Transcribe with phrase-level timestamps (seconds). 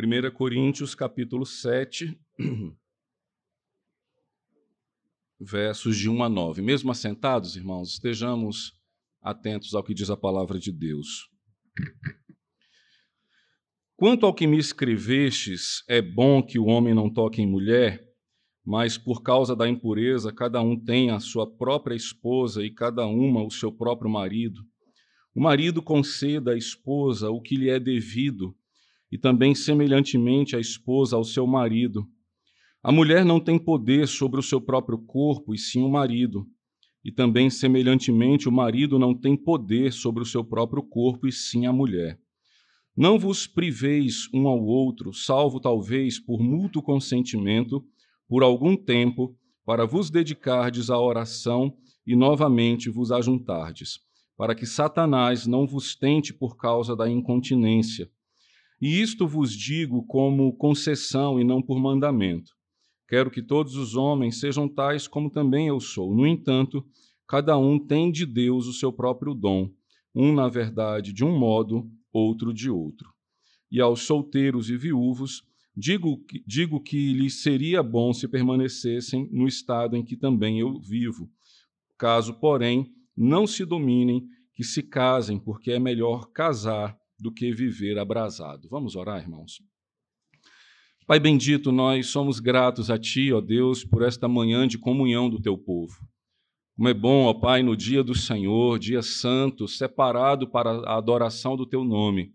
[0.00, 2.16] 1 Coríntios capítulo 7,
[5.40, 6.62] versos de 1 a 9.
[6.62, 8.78] Mesmo assentados, irmãos, estejamos
[9.20, 11.28] atentos ao que diz a palavra de Deus.
[13.96, 18.08] Quanto ao que me escrevestes, é bom que o homem não toque em mulher,
[18.64, 23.44] mas por causa da impureza, cada um tem a sua própria esposa e cada uma
[23.44, 24.62] o seu próprio marido.
[25.34, 28.56] O marido conceda à esposa o que lhe é devido,
[29.10, 32.06] e também semelhantemente a esposa ao seu marido.
[32.82, 36.46] A mulher não tem poder sobre o seu próprio corpo, e sim o marido.
[37.04, 41.66] E também, semelhantemente, o marido não tem poder sobre o seu próprio corpo, e sim
[41.66, 42.18] a mulher.
[42.96, 47.84] Não vos priveis um ao outro, salvo talvez por mútuo consentimento,
[48.28, 54.00] por algum tempo, para vos dedicardes à oração e novamente vos ajuntardes,
[54.36, 58.10] para que Satanás não vos tente por causa da incontinência.
[58.80, 62.52] E isto vos digo como concessão e não por mandamento.
[63.08, 66.14] Quero que todos os homens sejam tais como também eu sou.
[66.14, 66.86] No entanto,
[67.26, 69.70] cada um tem de Deus o seu próprio dom,
[70.14, 73.12] um, na verdade, de um modo, outro de outro.
[73.70, 75.42] E aos solteiros e viúvos,
[75.76, 81.30] digo, digo que lhes seria bom se permanecessem no estado em que também eu vivo.
[81.96, 87.98] Caso, porém, não se dominem, que se casem, porque é melhor casar do que viver
[87.98, 88.68] abrasado.
[88.68, 89.62] Vamos orar, irmãos?
[91.06, 95.40] Pai bendito, nós somos gratos a Ti, ó Deus, por esta manhã de comunhão do
[95.40, 95.96] Teu povo.
[96.76, 101.56] Como é bom, ó Pai, no dia do Senhor, dia santo, separado para a adoração
[101.56, 102.34] do Teu nome,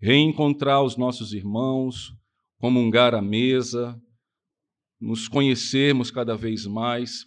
[0.00, 2.14] reencontrar os nossos irmãos,
[2.58, 4.00] comungar a mesa,
[5.00, 7.26] nos conhecermos cada vez mais.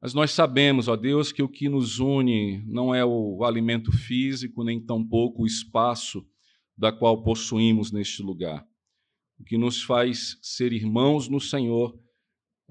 [0.00, 4.64] Mas nós sabemos, ó Deus, que o que nos une não é o alimento físico,
[4.64, 6.26] nem tampouco o espaço
[6.76, 8.66] da qual possuímos neste lugar.
[9.38, 11.98] O que nos faz ser irmãos no Senhor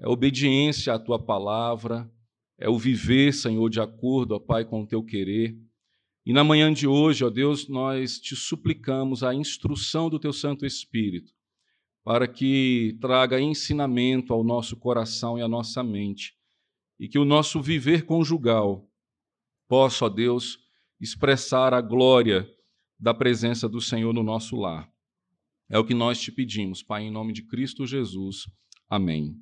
[0.00, 2.10] é a obediência à tua palavra,
[2.58, 5.56] é o viver, Senhor, de acordo, ó Pai, com o teu querer.
[6.26, 10.66] E na manhã de hoje, ó Deus, nós te suplicamos a instrução do teu Santo
[10.66, 11.32] Espírito,
[12.02, 16.39] para que traga ensinamento ao nosso coração e à nossa mente
[17.00, 18.86] e que o nosso viver conjugal
[19.66, 20.58] possa, ó Deus,
[21.00, 22.46] expressar a glória
[22.98, 24.86] da presença do Senhor no nosso lar.
[25.70, 28.46] É o que nós te pedimos, Pai, em nome de Cristo Jesus.
[28.86, 29.34] Amém.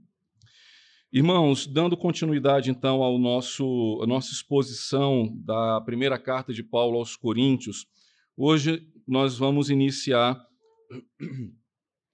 [1.13, 7.17] Irmãos, dando continuidade então ao nosso, à nossa exposição da primeira carta de Paulo aos
[7.17, 7.87] Coríntios,
[8.37, 10.41] hoje nós vamos iniciar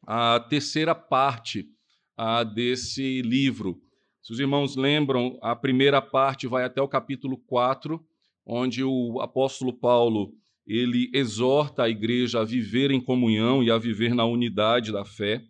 [0.06, 1.68] a terceira parte
[2.16, 3.83] a, desse livro,
[4.24, 8.02] se os irmãos lembram, a primeira parte vai até o capítulo 4,
[8.46, 10.32] onde o apóstolo Paulo
[10.66, 15.44] ele exorta a igreja a viver em comunhão e a viver na unidade da fé.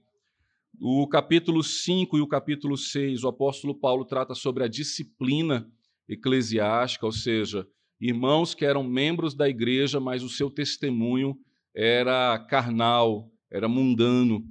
[0.80, 5.70] O capítulo 5 e o capítulo 6, o apóstolo Paulo trata sobre a disciplina
[6.08, 7.64] eclesiástica, ou seja,
[8.00, 11.38] irmãos que eram membros da igreja, mas o seu testemunho
[11.72, 14.44] era carnal, era mundano.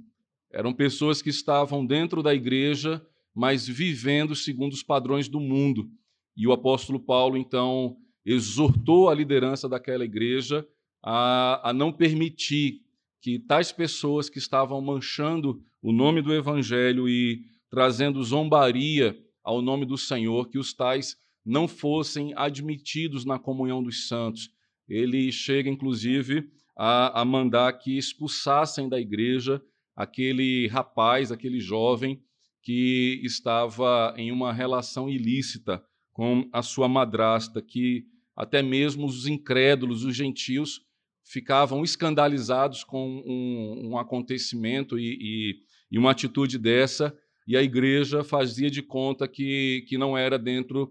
[0.50, 5.90] Eram pessoas que estavam dentro da igreja, mas vivendo segundo os padrões do mundo.
[6.36, 10.66] E o apóstolo Paulo, então, exortou a liderança daquela igreja
[11.02, 12.80] a, a não permitir
[13.20, 19.84] que tais pessoas que estavam manchando o nome do evangelho e trazendo zombaria ao nome
[19.84, 24.48] do Senhor, que os tais não fossem admitidos na comunhão dos santos.
[24.88, 29.62] Ele chega, inclusive, a, a mandar que expulsassem da igreja
[29.94, 32.22] aquele rapaz, aquele jovem
[32.64, 40.02] que estava em uma relação ilícita com a sua madrasta, que até mesmo os incrédulos,
[40.02, 40.80] os gentios,
[41.22, 45.56] ficavam escandalizados com um, um acontecimento e, e,
[45.92, 47.16] e, uma atitude dessa,
[47.46, 50.90] e a igreja fazia de conta que, que não era dentro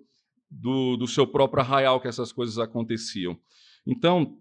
[0.50, 3.38] do, do seu próprio arraial que essas coisas aconteciam.
[3.86, 4.38] Então,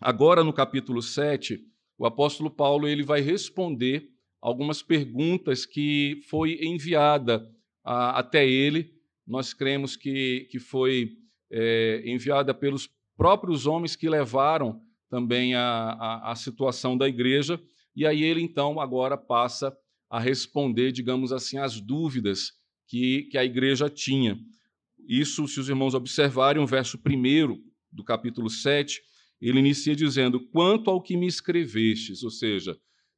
[0.00, 1.60] agora no capítulo 7,
[1.96, 4.08] o apóstolo Paulo ele vai responder
[4.44, 7.50] algumas perguntas que foi enviada
[7.82, 8.92] a, até ele.
[9.26, 11.16] Nós cremos que, que foi
[11.50, 12.86] é, enviada pelos
[13.16, 17.58] próprios homens que levaram também a, a, a situação da igreja.
[17.96, 19.74] E aí ele, então, agora passa
[20.10, 22.52] a responder, digamos assim, as dúvidas
[22.86, 24.38] que, que a igreja tinha.
[25.08, 29.00] Isso, se os irmãos observarem, o verso 1 do capítulo 7,
[29.40, 32.76] ele inicia dizendo: Quanto ao que me escrevestes, ou seja,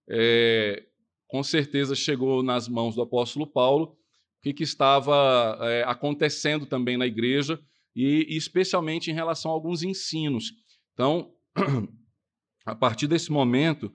[0.09, 0.87] é,
[1.27, 3.97] com certeza chegou nas mãos do apóstolo Paulo
[4.39, 7.61] o que, que estava é, acontecendo também na igreja,
[7.95, 10.53] e, especialmente em relação a alguns ensinos.
[10.93, 11.35] Então,
[12.65, 13.93] a partir desse momento,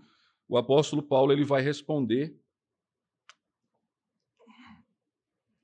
[0.49, 2.35] o apóstolo Paulo ele vai responder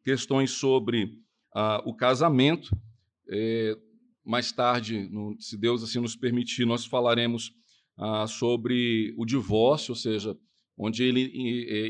[0.04, 1.19] questões sobre
[1.54, 2.69] ah, o casamento.
[3.30, 3.75] É,
[4.24, 7.52] mais tarde, no, se Deus assim nos permitir, nós falaremos
[7.98, 10.38] ah, sobre o divórcio, ou seja,
[10.78, 11.32] onde ele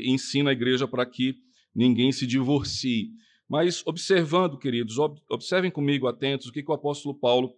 [0.04, 1.36] ensina a igreja para que
[1.74, 3.10] ninguém se divorcie.
[3.48, 7.54] Mas observando, queridos, ob, observem comigo atentos o que, que o apóstolo Paulo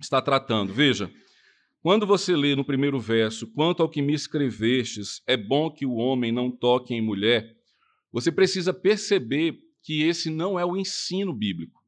[0.00, 0.72] está tratando.
[0.72, 1.10] Veja,
[1.82, 5.94] quando você lê no primeiro verso, quanto ao que me escrevestes, é bom que o
[5.94, 7.56] homem não toque em mulher,
[8.12, 11.80] você precisa perceber que esse não é o ensino bíblico.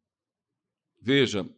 [1.01, 1.49] Veja,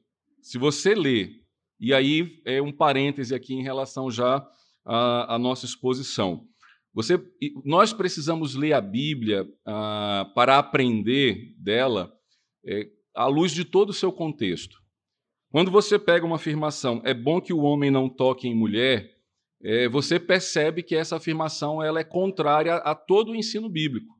[0.40, 1.42] se você lê,
[1.78, 4.44] e aí é um parêntese aqui em relação já
[4.84, 6.48] à, à nossa exposição.
[6.94, 7.20] Você,
[7.64, 12.12] nós precisamos ler a Bíblia ah, para aprender dela
[12.64, 14.80] é, à luz de todo o seu contexto.
[15.50, 19.12] Quando você pega uma afirmação, é bom que o homem não toque em mulher,
[19.62, 24.14] é, você percebe que essa afirmação ela é contrária a todo o ensino bíblico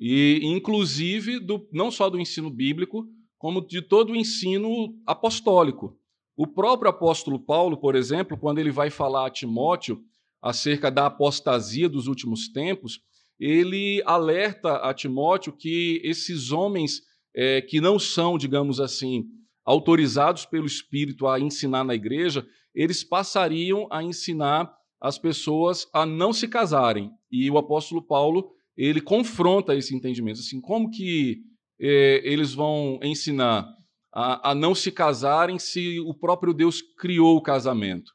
[0.00, 3.06] e inclusive do, não só do ensino bíblico,
[3.36, 5.98] como de todo o ensino apostólico.
[6.34, 10.02] O próprio apóstolo Paulo, por exemplo, quando ele vai falar a Timóteo
[10.42, 13.00] acerca da apostasia dos últimos tempos,
[13.38, 17.00] ele alerta a Timóteo que esses homens
[17.34, 19.24] é, que não são, digamos assim,
[19.64, 26.32] autorizados pelo Espírito a ensinar na igreja, eles passariam a ensinar as pessoas a não
[26.32, 27.10] se casarem.
[27.30, 30.40] E o apóstolo Paulo ele confronta esse entendimento.
[30.40, 31.38] Assim, como que
[31.80, 33.66] é, eles vão ensinar
[34.12, 38.12] a, a, não se casarem se o próprio Deus criou o casamento?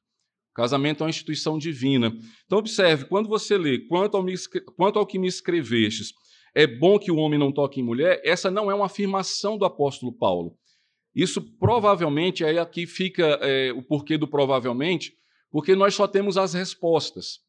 [0.56, 2.12] Casamento é uma instituição divina.
[2.46, 4.34] Então, observe, quando você lê, quanto ao, me,
[4.76, 6.14] quanto ao que me escrevestes,
[6.56, 9.66] é bom que o homem não toque em mulher, essa não é uma afirmação do
[9.66, 10.56] apóstolo Paulo.
[11.14, 15.14] Isso provavelmente, aí aqui fica é, o porquê do provavelmente,
[15.52, 17.46] porque nós só temos as respostas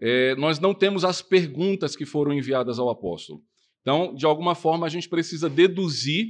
[0.00, 3.42] é, nós não temos as perguntas que foram enviadas ao apóstolo.
[3.80, 6.28] Então, de alguma forma, a gente precisa deduzir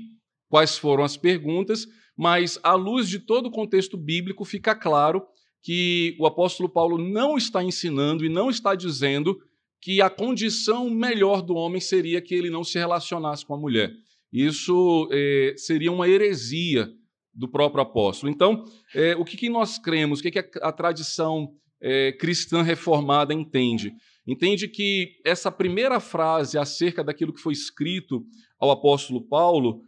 [0.49, 1.87] quais foram as perguntas,
[2.17, 5.23] mas, à luz de todo o contexto bíblico, fica claro
[5.63, 9.39] que o apóstolo Paulo não está ensinando e não está dizendo
[9.81, 13.93] que a condição melhor do homem seria que ele não se relacionasse com a mulher.
[14.33, 16.91] Isso é, seria uma heresia
[17.33, 18.31] do próprio apóstolo.
[18.33, 18.65] Então,
[18.95, 23.33] é, o que, que, nós cremos, o que, que a, a tradição é, cristã reformada
[23.33, 23.95] entende.
[24.27, 28.25] Entende que essa primeira frase acerca daquilo que foi escrito
[28.59, 29.83] ao apóstolo Paulo,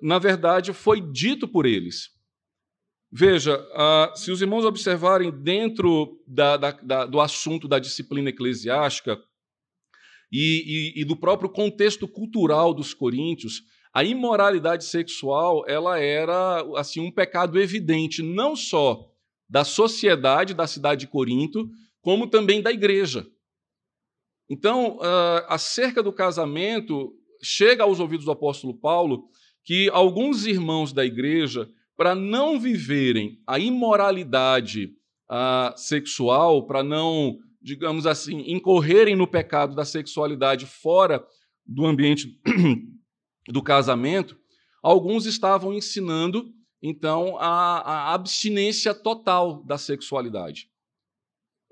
[0.00, 2.10] na verdade, foi dito por eles.
[3.14, 9.20] Veja, uh, se os irmãos observarem dentro da, da, da, do assunto da disciplina eclesiástica
[10.32, 17.00] e, e, e do próprio contexto cultural dos coríntios, a imoralidade sexual ela era assim
[17.00, 19.06] um pecado evidente, não só
[19.46, 21.68] da sociedade da cidade de Corinto,
[22.00, 23.26] como também da igreja.
[24.48, 27.12] Então, uh, acerca do casamento,
[27.42, 29.28] chega aos ouvidos do apóstolo Paulo
[29.62, 34.94] que alguns irmãos da igreja, para não viverem a imoralidade
[35.30, 41.24] uh, sexual, para não, digamos assim, incorrerem no pecado da sexualidade fora
[41.64, 42.40] do ambiente
[43.48, 44.36] do casamento,
[44.82, 46.52] alguns estavam ensinando
[46.82, 50.68] então, a, a abstinência total da sexualidade.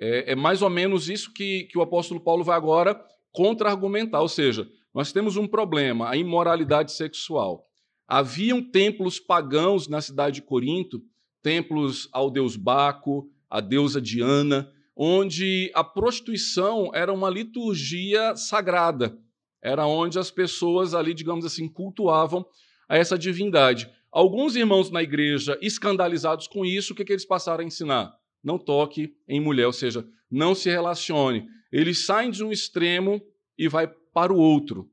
[0.00, 2.98] É, é, mais ou menos isso que, que o apóstolo Paulo vai agora
[3.32, 7.68] contra-argumentar, ou seja, nós temos um problema, a imoralidade sexual.
[8.12, 11.00] Haviam templos pagãos na cidade de Corinto,
[11.40, 19.16] templos ao deus Baco, à deusa Diana, onde a prostituição era uma liturgia sagrada,
[19.62, 22.44] era onde as pessoas ali, digamos assim, cultuavam
[22.88, 23.88] a essa divindade.
[24.10, 28.12] Alguns irmãos na igreja, escandalizados com isso, o que, que eles passaram a ensinar?
[28.42, 31.46] Não toque em mulher, ou seja, não se relacione.
[31.70, 33.22] Eles saem de um extremo
[33.56, 34.90] e vai para o outro.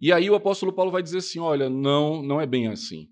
[0.00, 3.08] E aí o apóstolo Paulo vai dizer assim: olha, não, não é bem assim.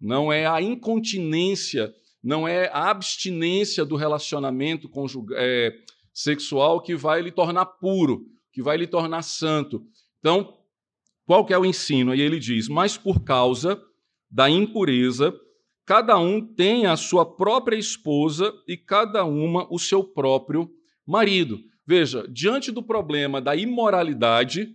[0.00, 1.92] Não é a incontinência,
[2.22, 4.90] não é a abstinência do relacionamento
[5.34, 5.72] é,
[6.12, 9.82] sexual que vai lhe tornar puro, que vai lhe tornar santo.
[10.18, 10.54] Então,
[11.24, 12.12] qual é o ensino?
[12.12, 13.80] Aí ele diz: mas por causa
[14.30, 15.34] da impureza,
[15.84, 20.70] cada um tem a sua própria esposa e cada uma o seu próprio
[21.06, 21.60] marido.
[21.86, 24.74] Veja, diante do problema da imoralidade,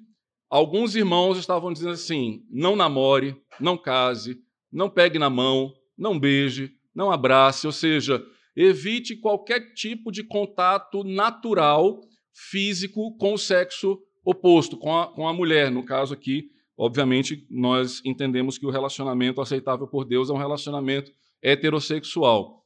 [0.51, 4.37] alguns irmãos estavam dizendo assim: não namore, não case,
[4.71, 8.23] não pegue na mão, não beije, não abrace, ou seja,
[8.55, 15.33] evite qualquer tipo de contato natural, físico, com o sexo oposto, com a, com a
[15.33, 16.51] mulher, no caso aqui,
[16.83, 22.65] Obviamente, nós entendemos que o relacionamento aceitável por Deus é um relacionamento heterossexual.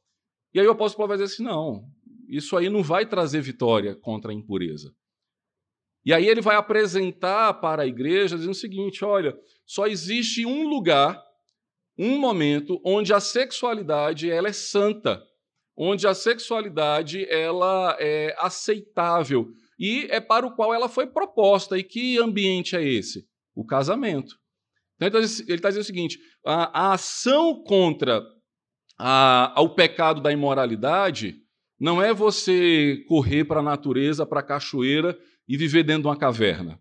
[0.54, 1.84] E aí o apóstolo Paulo vai dizer assim: não,
[2.26, 4.90] isso aí não vai trazer vitória contra a impureza.
[6.06, 9.36] E aí ele vai apresentar para a igreja dizendo o seguinte: olha,
[9.66, 11.20] só existe um lugar,
[11.98, 15.20] um momento onde a sexualidade ela é santa,
[15.76, 21.76] onde a sexualidade ela é aceitável e é para o qual ela foi proposta.
[21.76, 23.26] E que ambiente é esse?
[23.52, 24.36] O casamento.
[25.00, 28.22] Então, ele está dizendo o seguinte: a, a ação contra
[28.96, 31.42] a, ao pecado da imoralidade
[31.80, 36.16] não é você correr para a natureza, para a cachoeira e viver dentro de uma
[36.16, 36.80] caverna,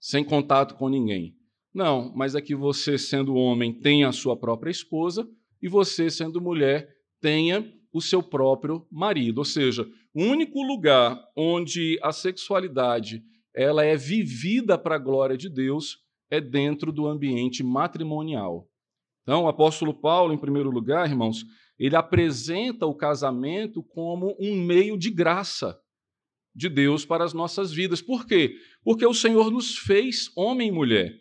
[0.00, 1.36] sem contato com ninguém.
[1.72, 5.28] Não, mas é que você, sendo homem, tenha a sua própria esposa
[5.62, 6.88] e você, sendo mulher,
[7.20, 9.38] tenha o seu próprio marido.
[9.38, 13.22] Ou seja, o único lugar onde a sexualidade
[13.54, 15.98] ela é vivida para a glória de Deus
[16.30, 18.68] é dentro do ambiente matrimonial.
[19.22, 21.44] Então, o apóstolo Paulo, em primeiro lugar, irmãos,
[21.78, 25.78] ele apresenta o casamento como um meio de graça
[26.54, 28.02] de Deus para as nossas vidas.
[28.02, 28.56] Por quê?
[28.82, 31.14] Porque o Senhor nos fez homem e mulher.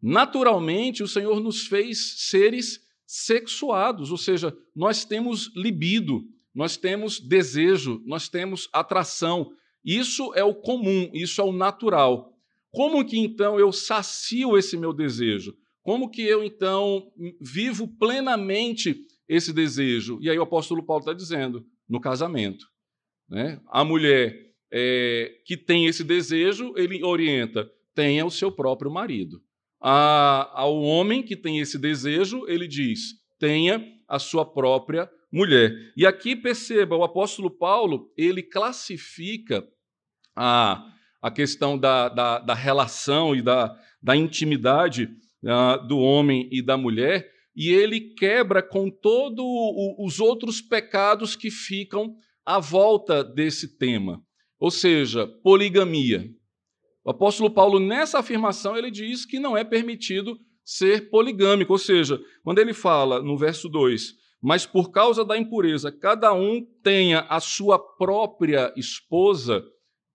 [0.00, 6.22] Naturalmente, o Senhor nos fez seres sexuados, ou seja, nós temos libido,
[6.54, 9.52] nós temos desejo, nós temos atração.
[9.84, 12.32] Isso é o comum, isso é o natural.
[12.70, 15.54] Como que então eu sacio esse meu desejo?
[15.82, 18.96] Como que eu então vivo plenamente
[19.28, 20.18] esse desejo?
[20.20, 22.71] E aí o apóstolo Paulo está dizendo: no casamento.
[23.32, 23.58] Né?
[23.66, 29.40] A mulher é, que tem esse desejo, ele orienta, tenha o seu próprio marido.
[29.80, 35.72] A, ao homem que tem esse desejo, ele diz, tenha a sua própria mulher.
[35.96, 39.66] E aqui perceba, o apóstolo Paulo, ele classifica
[40.36, 40.84] a,
[41.22, 45.08] a questão da, da, da relação e da, da intimidade
[45.42, 49.42] uh, do homem e da mulher, e ele quebra com todos
[49.98, 54.22] os outros pecados que ficam à volta desse tema,
[54.58, 56.28] ou seja, poligamia.
[57.04, 62.20] O apóstolo Paulo, nessa afirmação, ele diz que não é permitido ser poligâmico, ou seja,
[62.44, 67.40] quando ele fala no verso 2, mas por causa da impureza, cada um tenha a
[67.40, 69.64] sua própria esposa,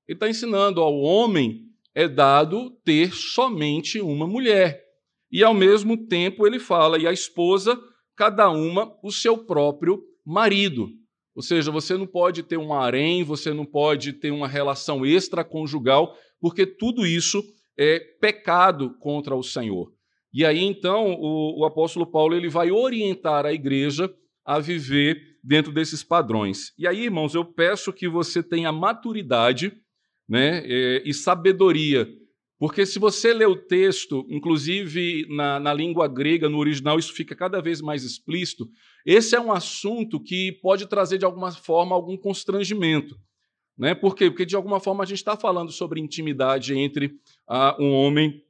[0.08, 1.68] ele está ensinando ao homem
[1.98, 4.84] é dado ter somente uma mulher.
[5.32, 7.76] E ao mesmo tempo ele fala, e a esposa,
[8.16, 10.90] cada uma o seu próprio marido.
[11.38, 16.18] Ou seja, você não pode ter um harém, você não pode ter uma relação extraconjugal,
[16.42, 17.44] porque tudo isso
[17.78, 19.94] é pecado contra o Senhor.
[20.34, 24.12] E aí então o, o apóstolo Paulo ele vai orientar a igreja
[24.44, 26.74] a viver dentro desses padrões.
[26.76, 29.72] E aí, irmãos, eu peço que você tenha maturidade
[30.28, 32.10] né, é, e sabedoria
[32.60, 37.36] porque se você lê o texto, inclusive na, na, língua grega, no original, isso fica
[37.36, 38.68] cada vez mais explícito.
[39.06, 43.16] Esse é um assunto que pode trazer, de alguma forma, algum constrangimento.
[43.78, 43.94] Né?
[43.94, 44.32] Por quê?
[44.32, 47.12] Porque, de alguma forma, a gente está falando sobre intimidade entre
[47.48, 48.42] ah, um homem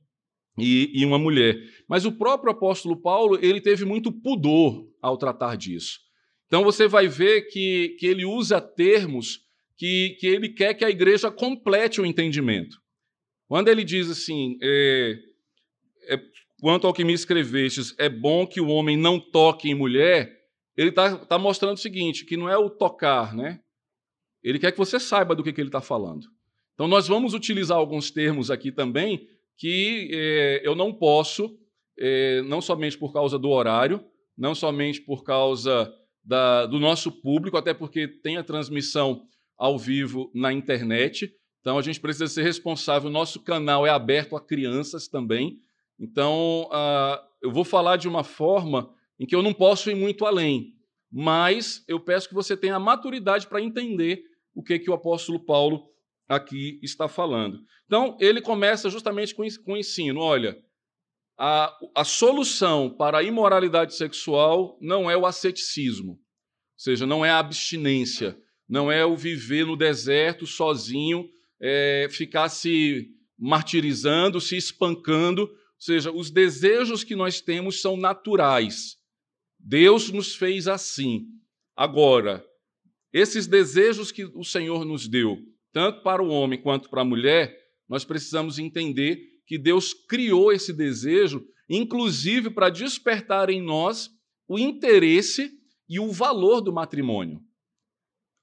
[0.57, 1.59] e, e, uma mulher.
[1.87, 5.99] Mas o próprio apóstolo Paulo ele teve muito pudor ao tratar disso.
[6.45, 9.41] Então, você vai ver que, que ele usa termos
[9.77, 12.77] que, que ele quer que a igreja complete o entendimento.
[13.47, 15.19] Quando ele diz assim, é,
[16.09, 16.19] é,
[16.59, 20.37] quanto ao que me escrevestes, é bom que o homem não toque em mulher,
[20.75, 23.59] ele está tá mostrando o seguinte, que não é o tocar, né?
[24.43, 26.27] Ele quer que você saiba do que, que ele está falando.
[26.73, 29.27] Então, nós vamos utilizar alguns termos aqui também
[29.57, 31.57] que é, eu não posso,
[31.97, 34.05] é, não somente por causa do horário,
[34.37, 35.91] não somente por causa
[36.23, 39.23] da, do nosso público, até porque tem a transmissão
[39.57, 41.33] ao vivo na internet,
[41.67, 43.09] então a gente precisa ser responsável.
[43.09, 45.59] O nosso canal é aberto a crianças também.
[45.99, 50.25] Então uh, eu vou falar de uma forma em que eu não posso ir muito
[50.25, 50.73] além,
[51.11, 54.23] mas eu peço que você tenha a maturidade para entender
[54.55, 55.89] o que, que o apóstolo Paulo
[56.25, 57.59] aqui está falando.
[57.85, 60.57] Então ele começa justamente com, com o ensino: olha,
[61.37, 66.19] a, a solução para a imoralidade sexual não é o asceticismo, ou
[66.77, 73.07] seja, não é a abstinência, não é o viver no deserto sozinho é, ficar se
[73.37, 75.41] martirizando, se espancando.
[75.41, 75.49] Ou
[75.79, 78.97] seja, os desejos que nós temos são naturais.
[79.59, 81.25] Deus nos fez assim.
[81.75, 82.43] Agora,
[83.13, 85.37] esses desejos que o Senhor nos deu,
[85.71, 87.55] tanto para o homem quanto para a mulher,
[87.87, 94.09] nós precisamos entender que Deus criou esse desejo, inclusive para despertar em nós
[94.47, 95.51] o interesse
[95.89, 97.39] e o valor do matrimônio.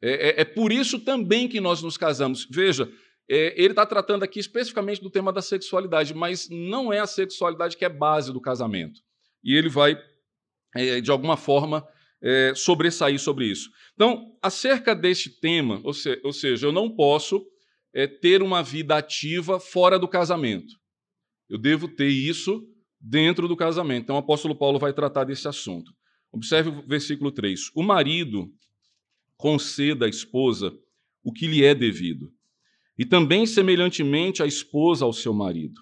[0.02, 2.47] É, é, é, por isso também que nós nos casamos.
[2.50, 2.90] Veja,
[3.28, 7.76] é, ele está tratando aqui especificamente do tema da sexualidade, mas não é a sexualidade
[7.76, 9.00] que é base do casamento.
[9.43, 9.99] E ele vai,
[10.75, 11.87] é, de alguma forma,
[12.23, 13.71] é, sobressair sobre isso.
[13.95, 17.47] Então, acerca deste tema, ou, se, ou seja, eu não posso
[17.95, 20.75] é, ter uma vida ativa fora do casamento.
[21.49, 22.66] Eu devo ter isso
[23.00, 24.04] dentro do casamento.
[24.04, 25.93] Então, o apóstolo Paulo vai tratar desse assunto.
[26.33, 27.71] Observe o versículo 3.
[27.75, 28.50] O marido
[29.37, 30.73] conceda à esposa
[31.23, 32.33] o que lhe é devido,
[32.99, 35.81] e também, semelhantemente, a esposa ao seu marido.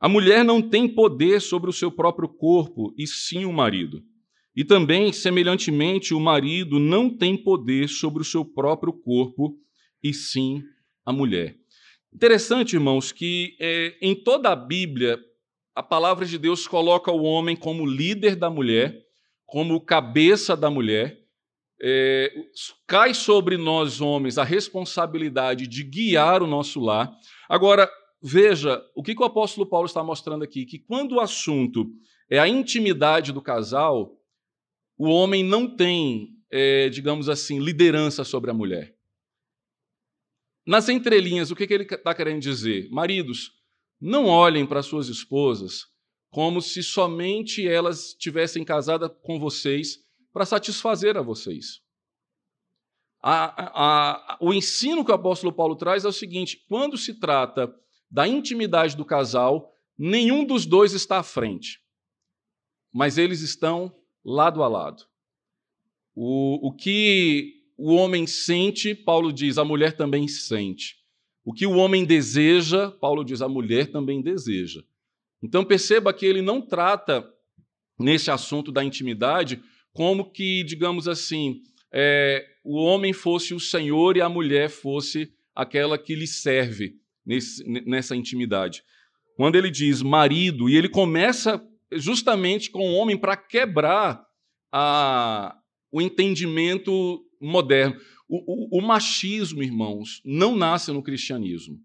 [0.00, 4.02] A mulher não tem poder sobre o seu próprio corpo, e sim o marido.
[4.56, 9.58] E também, semelhantemente, o marido não tem poder sobre o seu próprio corpo,
[10.02, 10.62] e sim
[11.04, 11.56] a mulher.
[12.12, 15.18] Interessante, irmãos, que é, em toda a Bíblia,
[15.74, 18.98] a palavra de Deus coloca o homem como líder da mulher,
[19.46, 21.19] como cabeça da mulher.
[21.82, 22.30] É,
[22.86, 27.10] cai sobre nós, homens, a responsabilidade de guiar o nosso lar.
[27.48, 27.90] Agora,
[28.22, 31.86] veja o que, que o apóstolo Paulo está mostrando aqui: que quando o assunto
[32.30, 34.16] é a intimidade do casal,
[34.98, 38.94] o homem não tem, é, digamos assim, liderança sobre a mulher.
[40.66, 42.88] Nas entrelinhas, o que, que ele está querendo dizer?
[42.90, 43.52] Maridos,
[44.00, 45.90] não olhem para suas esposas
[46.30, 49.98] como se somente elas tivessem casada com vocês
[50.32, 51.80] para satisfazer a vocês.
[53.22, 57.14] A, a, a, o ensino que o apóstolo Paulo traz é o seguinte: quando se
[57.20, 57.74] trata
[58.10, 61.80] da intimidade do casal, nenhum dos dois está à frente,
[62.92, 63.94] mas eles estão
[64.24, 65.04] lado a lado.
[66.14, 70.96] O, o que o homem sente, Paulo diz, a mulher também sente.
[71.44, 74.82] O que o homem deseja, Paulo diz, a mulher também deseja.
[75.42, 77.26] Então perceba que ele não trata
[77.98, 84.20] nesse assunto da intimidade como que, digamos assim, é, o homem fosse o senhor e
[84.20, 88.82] a mulher fosse aquela que lhe serve nesse, nessa intimidade.
[89.36, 94.24] Quando ele diz marido, e ele começa justamente com o homem para quebrar
[94.72, 95.56] a,
[95.90, 97.98] o entendimento moderno.
[98.28, 101.80] O, o, o machismo, irmãos, não nasce no cristianismo.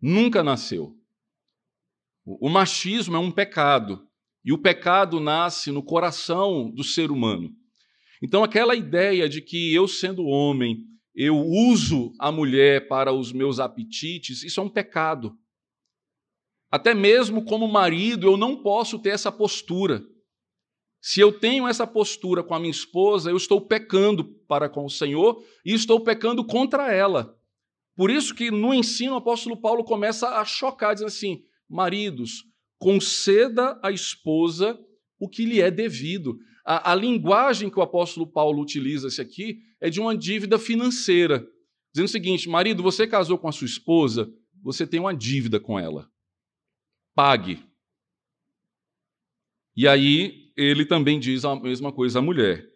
[0.00, 0.94] Nunca nasceu.
[2.26, 4.06] O, machismo é um pecado.
[4.44, 7.50] E o pecado nasce no coração do ser humano.
[8.22, 13.60] Então, aquela ideia de que eu, sendo homem, eu uso a mulher para os meus
[13.60, 15.36] apetites, isso é um pecado.
[16.70, 20.04] Até mesmo como marido, eu não posso ter essa postura.
[21.00, 24.90] Se eu tenho essa postura com a minha esposa, eu estou pecando para com o
[24.90, 27.38] Senhor e estou pecando contra ela.
[27.94, 32.44] Por isso que no ensino o apóstolo Paulo começa a chocar, dizendo assim: maridos,
[32.78, 34.78] conceda à esposa
[35.18, 36.38] o que lhe é devido.
[36.64, 41.46] A, a linguagem que o apóstolo Paulo utiliza -se aqui é de uma dívida financeira,
[41.92, 44.32] dizendo o seguinte: marido, você casou com a sua esposa,
[44.62, 46.10] você tem uma dívida com ela.
[47.14, 47.62] Pague.
[49.76, 52.68] E aí ele também diz a mesma coisa à mulher.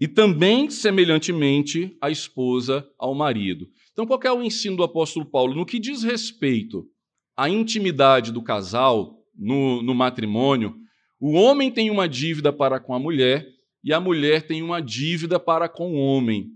[0.00, 3.70] E também, semelhantemente, a esposa ao marido.
[3.92, 5.54] Então, qual é o ensino do apóstolo Paulo?
[5.54, 6.88] No que diz respeito
[7.36, 10.74] à intimidade do casal no, no matrimônio,
[11.20, 13.46] o homem tem uma dívida para com a mulher
[13.82, 16.50] e a mulher tem uma dívida para com o homem.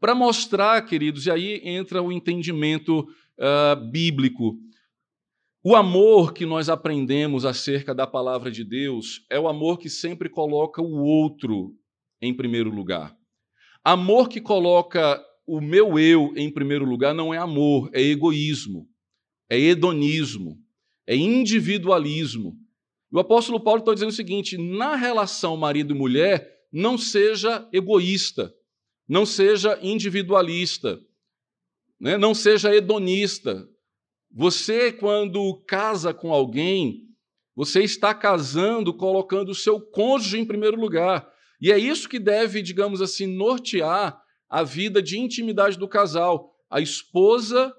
[0.00, 4.58] Para mostrar, queridos, e aí entra o entendimento uh, bíblico.
[5.62, 10.28] O amor que nós aprendemos acerca da palavra de Deus é o amor que sempre
[10.28, 11.74] coloca o outro
[12.20, 13.16] em primeiro lugar.
[13.82, 18.88] Amor que coloca o meu eu em primeiro lugar não é amor, é egoísmo,
[19.48, 20.58] é hedonismo,
[21.06, 22.56] é individualismo.
[23.12, 28.52] O apóstolo Paulo está dizendo o seguinte: na relação marido e mulher, não seja egoísta,
[29.08, 30.98] não seja individualista,
[32.00, 32.16] né?
[32.16, 33.68] não seja hedonista.
[34.32, 37.04] Você, quando casa com alguém,
[37.54, 41.32] você está casando colocando o seu cônjuge em primeiro lugar.
[41.60, 46.52] E é isso que deve, digamos assim, nortear a vida de intimidade do casal.
[46.68, 47.72] A esposa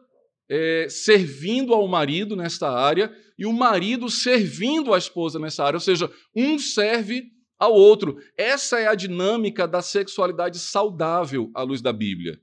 [0.50, 5.82] é, servindo ao marido nesta área e o marido servindo a esposa nessa área, ou
[5.82, 8.18] seja, um serve ao outro.
[8.38, 12.40] Essa é a dinâmica da sexualidade saudável à luz da Bíblia.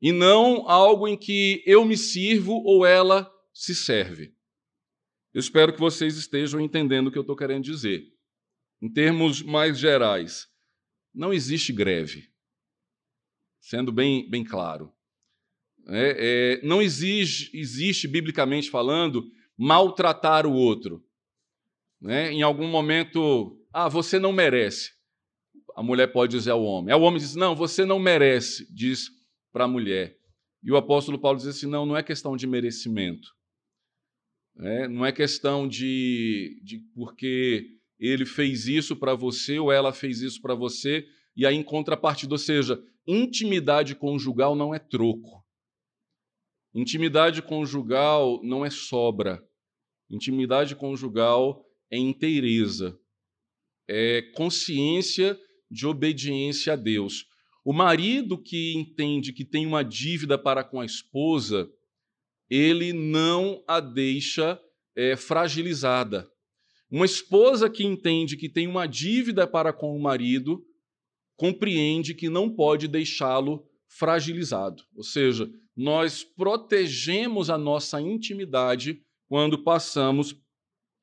[0.00, 4.34] E não algo em que eu me sirvo ou ela se serve.
[5.32, 8.04] Eu espero que vocês estejam entendendo o que eu estou querendo dizer.
[8.80, 10.48] Em termos mais gerais,
[11.14, 12.30] não existe greve.
[13.60, 14.95] Sendo bem, bem claro.
[15.88, 21.04] É, é, não exige, existe, biblicamente falando, maltratar o outro.
[22.00, 22.32] Né?
[22.32, 24.90] Em algum momento, ah, você não merece.
[25.76, 26.92] A mulher pode dizer ao homem.
[26.92, 29.10] Aí o homem diz, não, você não merece, diz
[29.52, 30.16] para a mulher.
[30.66, 33.28] E o apóstolo Paulo diz assim: não, não é questão de merecimento.
[34.58, 37.68] É, não é questão de, de porque
[38.00, 42.34] ele fez isso para você ou ela fez isso para você, e aí em contrapartida,
[42.34, 45.45] ou seja, intimidade conjugal não é troco.
[46.76, 49.42] Intimidade conjugal não é sobra.
[50.10, 53.00] Intimidade conjugal é inteireza,
[53.88, 57.24] é consciência de obediência a Deus.
[57.64, 61.66] O marido que entende que tem uma dívida para com a esposa,
[62.50, 64.60] ele não a deixa
[64.94, 66.30] é, fragilizada.
[66.90, 70.62] Uma esposa que entende que tem uma dívida para com o marido,
[71.36, 74.84] compreende que não pode deixá-lo fragilizado.
[74.94, 80.34] Ou seja, nós protegemos a nossa intimidade quando passamos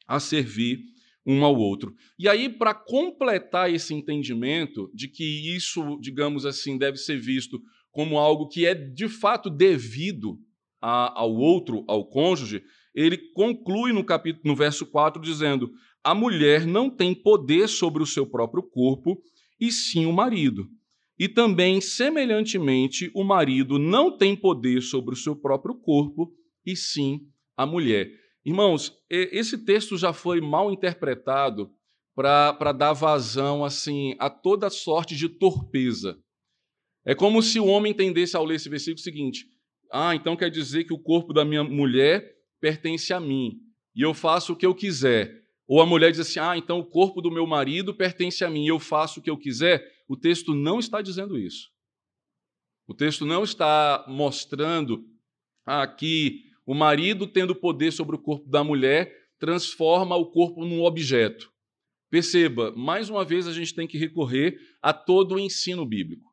[0.07, 0.79] a servir
[1.25, 1.95] um ao outro.
[2.19, 8.17] E aí, para completar esse entendimento de que isso, digamos assim, deve ser visto como
[8.17, 10.39] algo que é de fato devido
[10.81, 15.71] a, ao outro, ao cônjuge, ele conclui no capítulo, no verso 4, dizendo:
[16.03, 19.21] a mulher não tem poder sobre o seu próprio corpo,
[19.59, 20.67] e sim o marido.
[21.23, 27.21] E também, semelhantemente, o marido não tem poder sobre o seu próprio corpo, e sim
[27.55, 28.11] a mulher.
[28.43, 31.71] Irmãos, esse texto já foi mal interpretado
[32.13, 36.19] para dar vazão assim a toda sorte de torpeza.
[37.05, 39.45] É como se o homem entendesse ao ler esse versículo o seguinte:
[39.93, 43.61] ah, então quer dizer que o corpo da minha mulher pertence a mim
[43.95, 45.41] e eu faço o que eu quiser.
[45.65, 48.65] Ou a mulher diz assim: ah, então o corpo do meu marido pertence a mim
[48.65, 49.92] e eu faço o que eu quiser.
[50.13, 51.71] O texto não está dizendo isso.
[52.87, 55.03] O texto não está mostrando
[55.97, 61.51] que o marido, tendo poder sobre o corpo da mulher, transforma o corpo num objeto.
[62.11, 66.31] Perceba, mais uma vez a gente tem que recorrer a todo o ensino bíblico.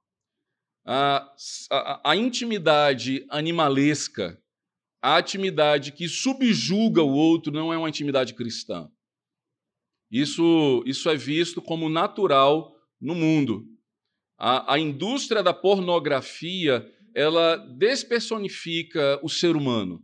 [0.84, 1.26] A,
[1.70, 4.38] a, a intimidade animalesca
[5.02, 8.90] a intimidade que subjuga o outro não é uma intimidade cristã.
[10.10, 13.64] Isso, isso é visto como natural no mundo.
[14.38, 20.02] A, a indústria da pornografia ela despersonifica o ser humano,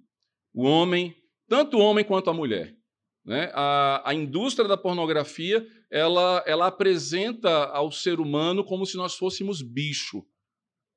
[0.52, 1.14] o homem,
[1.48, 2.76] tanto o homem quanto a mulher.
[3.24, 3.50] Né?
[3.54, 9.62] A, a indústria da pornografia ela, ela apresenta ao ser humano como se nós fôssemos
[9.62, 10.24] bicho,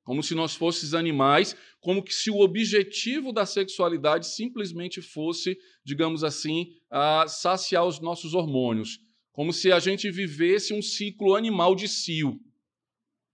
[0.04, 6.24] como se nós fôssemos animais, como que se o objetivo da sexualidade simplesmente fosse, digamos
[6.24, 6.72] assim,
[7.28, 8.98] saciar os nossos hormônios,
[9.40, 12.38] como se a gente vivesse um ciclo animal de cio.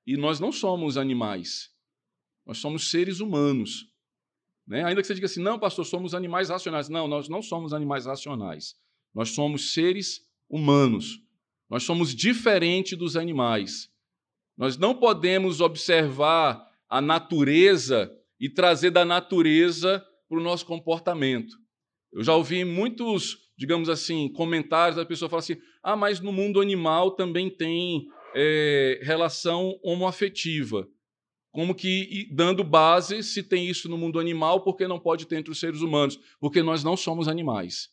[0.07, 1.73] E nós não somos animais,
[2.47, 3.89] nós somos seres humanos.
[4.65, 4.85] Né?
[4.85, 6.89] Ainda que você diga assim, não, pastor, somos animais racionais.
[6.89, 8.77] Não, nós não somos animais racionais.
[9.13, 11.19] Nós somos seres humanos.
[11.69, 13.91] Nós somos diferentes dos animais.
[14.57, 21.57] Nós não podemos observar a natureza e trazer da natureza para o nosso comportamento.
[22.13, 26.61] Eu já ouvi muitos, digamos assim, comentários da pessoa falar assim: ah, mas no mundo
[26.61, 30.87] animal também tem é, relação homoafetiva.
[31.51, 35.37] Como que dando base, se tem isso no mundo animal, por que não pode ter
[35.37, 36.21] entre os seres humanos?
[36.39, 37.89] Porque nós não somos animais.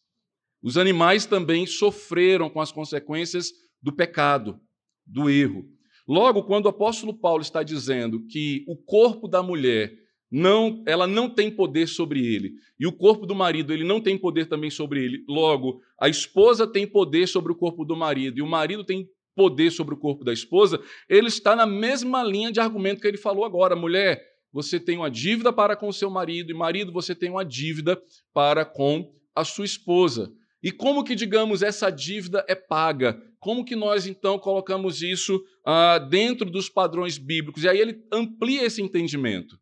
[0.61, 4.59] Os animais também sofreram com as consequências do pecado,
[5.05, 5.65] do erro.
[6.05, 9.93] Logo, quando o apóstolo Paulo está dizendo que o corpo da mulher
[10.35, 14.17] não, ela não tem poder sobre ele, e o corpo do marido ele não tem
[14.17, 15.23] poder também sobre ele.
[15.29, 19.71] Logo, a esposa tem poder sobre o corpo do marido e o marido tem poder
[19.71, 20.81] sobre o corpo da esposa.
[21.07, 24.19] Ele está na mesma linha de argumento que ele falou agora, mulher.
[24.51, 28.01] Você tem uma dívida para com seu marido, e marido, você tem uma dívida
[28.33, 30.31] para com a sua esposa.
[30.63, 33.21] E como que, digamos, essa dívida é paga?
[33.39, 37.63] Como que nós, então, colocamos isso ah, dentro dos padrões bíblicos?
[37.63, 39.59] E aí ele amplia esse entendimento,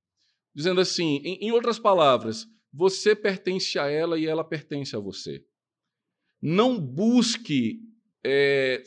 [0.53, 5.43] dizendo assim, em, em outras palavras, você pertence a ela e ela pertence a você.
[6.41, 7.79] Não busque
[8.23, 8.81] é,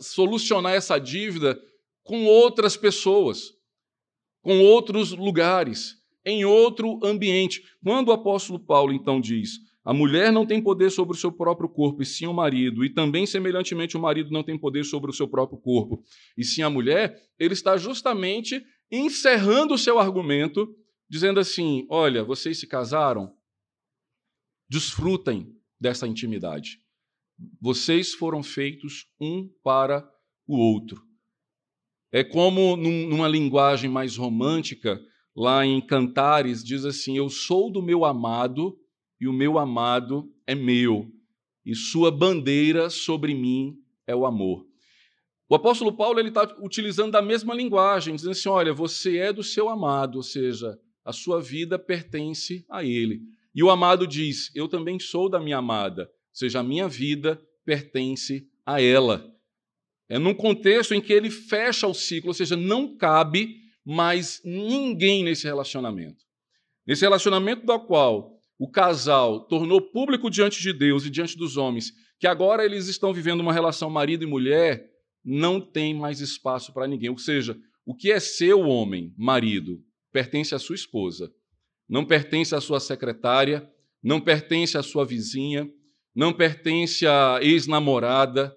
[0.00, 1.60] solucionar essa dívida
[2.02, 3.52] com outras pessoas,
[4.42, 7.62] com outros lugares, em outro ambiente.
[7.82, 11.68] Quando o apóstolo Paulo, então, diz a mulher não tem poder sobre o seu próprio
[11.68, 12.84] corpo, e sim o marido.
[12.84, 16.02] E também, semelhantemente, o marido não tem poder sobre o seu próprio corpo,
[16.36, 17.16] e sim a mulher.
[17.38, 20.74] Ele está justamente encerrando o seu argumento,
[21.08, 23.34] dizendo assim: olha, vocês se casaram,
[24.68, 26.80] desfrutem dessa intimidade.
[27.60, 30.08] Vocês foram feitos um para
[30.46, 31.02] o outro.
[32.10, 35.00] É como numa linguagem mais romântica,
[35.34, 38.78] lá em Cantares, diz assim: Eu sou do meu amado
[39.20, 41.10] e o meu amado é meu,
[41.64, 44.66] e sua bandeira sobre mim é o amor.
[45.48, 49.42] O apóstolo Paulo ele está utilizando a mesma linguagem, dizendo assim: olha, você é do
[49.42, 53.22] seu amado, ou seja, a sua vida pertence a ele.
[53.54, 57.40] E o amado diz: eu também sou da minha amada, ou seja, a minha vida
[57.64, 59.32] pertence a ela.
[60.08, 65.24] É num contexto em que ele fecha o ciclo, ou seja, não cabe mais ninguém
[65.24, 66.24] nesse relacionamento.
[66.86, 71.92] Nesse relacionamento do qual o casal tornou público diante de Deus e diante dos homens
[72.18, 74.90] que agora eles estão vivendo uma relação marido e mulher,
[75.24, 77.10] não tem mais espaço para ninguém.
[77.10, 79.82] Ou seja, o que é seu homem, marido,
[80.16, 81.30] pertence à sua esposa,
[81.86, 83.70] não pertence à sua secretária,
[84.02, 85.70] não pertence à sua vizinha,
[86.14, 88.56] não pertence à ex-namorada.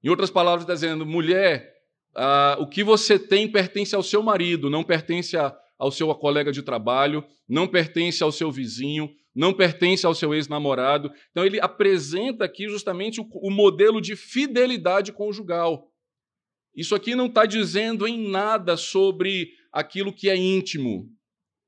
[0.00, 1.74] Em outras palavras, dizendo, mulher,
[2.14, 6.52] ah, o que você tem pertence ao seu marido, não pertence a, ao seu colega
[6.52, 11.10] de trabalho, não pertence ao seu vizinho, não pertence ao seu ex-namorado.
[11.32, 15.90] Então, ele apresenta aqui justamente o, o modelo de fidelidade conjugal.
[16.76, 21.06] Isso aqui não está dizendo em nada sobre aquilo que é íntimo,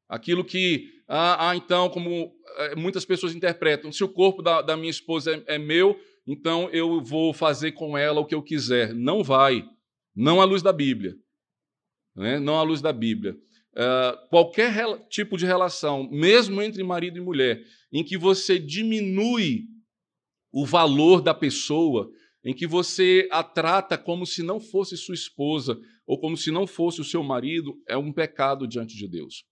[0.08, 4.78] aquilo que, ah, ah então, como eh, muitas pessoas interpretam, se o corpo da, da
[4.78, 8.94] minha esposa é, é meu, então eu vou fazer com ela o que eu quiser.
[8.94, 9.62] Não vai.
[10.16, 11.14] Não à luz da Bíblia.
[12.16, 12.40] Né?
[12.40, 13.36] Não à luz da Bíblia.
[13.74, 14.74] Uh, qualquer
[15.10, 19.66] tipo de relação, mesmo entre marido e mulher, em que você diminui
[20.50, 22.10] o valor da pessoa,
[22.42, 26.66] em que você a trata como se não fosse sua esposa ou como se não
[26.66, 29.44] fosse o seu marido, é um pecado diante de Deus.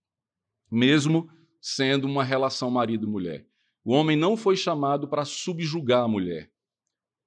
[0.72, 1.28] Mesmo
[1.60, 3.46] sendo uma relação marido e mulher.
[3.84, 6.50] O homem não foi chamado para subjugar a mulher.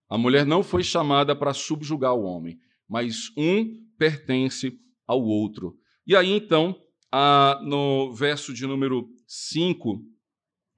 [0.09, 5.77] A mulher não foi chamada para subjugar o homem, mas um pertence ao outro.
[6.07, 6.75] E aí então,
[7.61, 10.03] no verso de número 5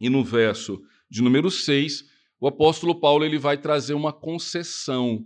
[0.01, 2.03] e no verso de número 6,
[2.37, 5.25] o apóstolo Paulo ele vai trazer uma concessão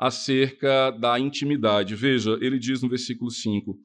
[0.00, 1.94] acerca da intimidade.
[1.94, 3.76] Veja, ele diz no versículo 5: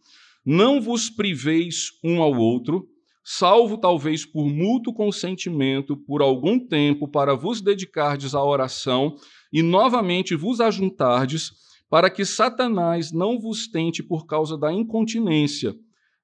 [0.45, 2.87] Não vos priveis um ao outro,
[3.21, 9.17] salvo talvez por mútuo consentimento por algum tempo para vos dedicardes à oração
[9.51, 11.51] e novamente vos ajuntardes,
[11.89, 15.75] para que Satanás não vos tente por causa da incontinência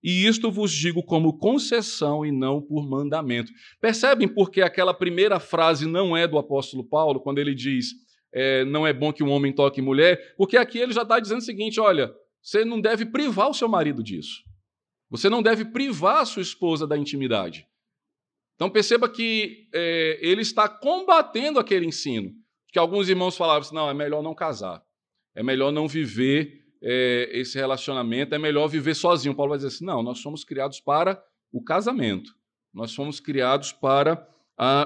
[0.04, 3.52] e isto vos digo como concessão e não por mandamento.
[3.80, 7.94] Percebem porque aquela primeira frase não é do apóstolo Paulo, quando ele diz
[8.34, 10.36] é, não é bom que um homem toque mulher?
[10.38, 13.68] Porque aqui ele já está dizendo o seguinte: olha, você não deve privar o seu
[13.68, 14.44] marido disso.
[15.10, 17.68] Você não deve privar a sua esposa da intimidade.
[18.56, 22.32] Então perceba que é, ele está combatendo aquele ensino.
[22.72, 24.82] Que alguns irmãos falavam assim: não, é melhor não casar,
[25.36, 29.36] é melhor não viver é, esse relacionamento, é melhor viver sozinho.
[29.36, 32.34] Paulo vai dizer assim: não, nós somos criados para o casamento,
[32.74, 34.26] nós fomos criados para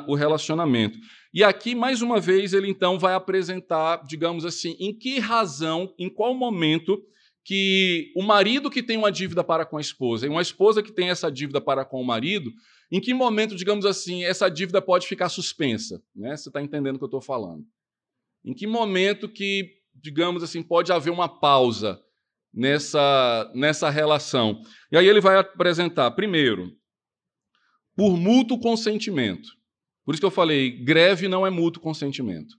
[0.07, 0.97] o relacionamento.
[1.33, 6.09] E aqui, mais uma vez, ele então vai apresentar, digamos assim, em que razão, em
[6.09, 7.01] qual momento
[7.43, 10.91] que o marido que tem uma dívida para com a esposa e uma esposa que
[10.91, 12.51] tem essa dívida para com o marido,
[12.91, 16.01] em que momento, digamos assim, essa dívida pode ficar suspensa?
[16.15, 16.35] Né?
[16.35, 17.63] Você está entendendo o que eu estou falando?
[18.43, 21.99] Em que momento que digamos assim, pode haver uma pausa
[22.53, 24.61] nessa, nessa relação.
[24.91, 26.71] E aí ele vai apresentar, primeiro,
[27.95, 29.57] por mútuo consentimento.
[30.03, 32.57] Por isso que eu falei, greve não é mútuo consentimento.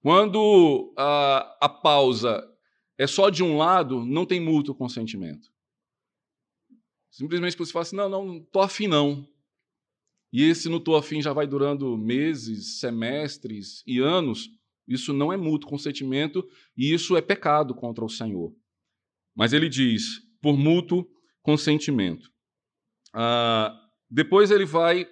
[0.00, 2.42] Quando a, a pausa
[2.96, 5.52] é só de um lado, não tem mútuo consentimento.
[7.10, 9.28] Simplesmente você fala assim, não, não, estou afim não.
[10.32, 14.50] E esse não estou afim já vai durando meses, semestres e anos,
[14.86, 18.54] isso não é mútuo consentimento e isso é pecado contra o Senhor.
[19.34, 21.06] Mas ele diz, por mútuo
[21.42, 22.30] consentimento.
[23.12, 25.06] Ah, depois ele vai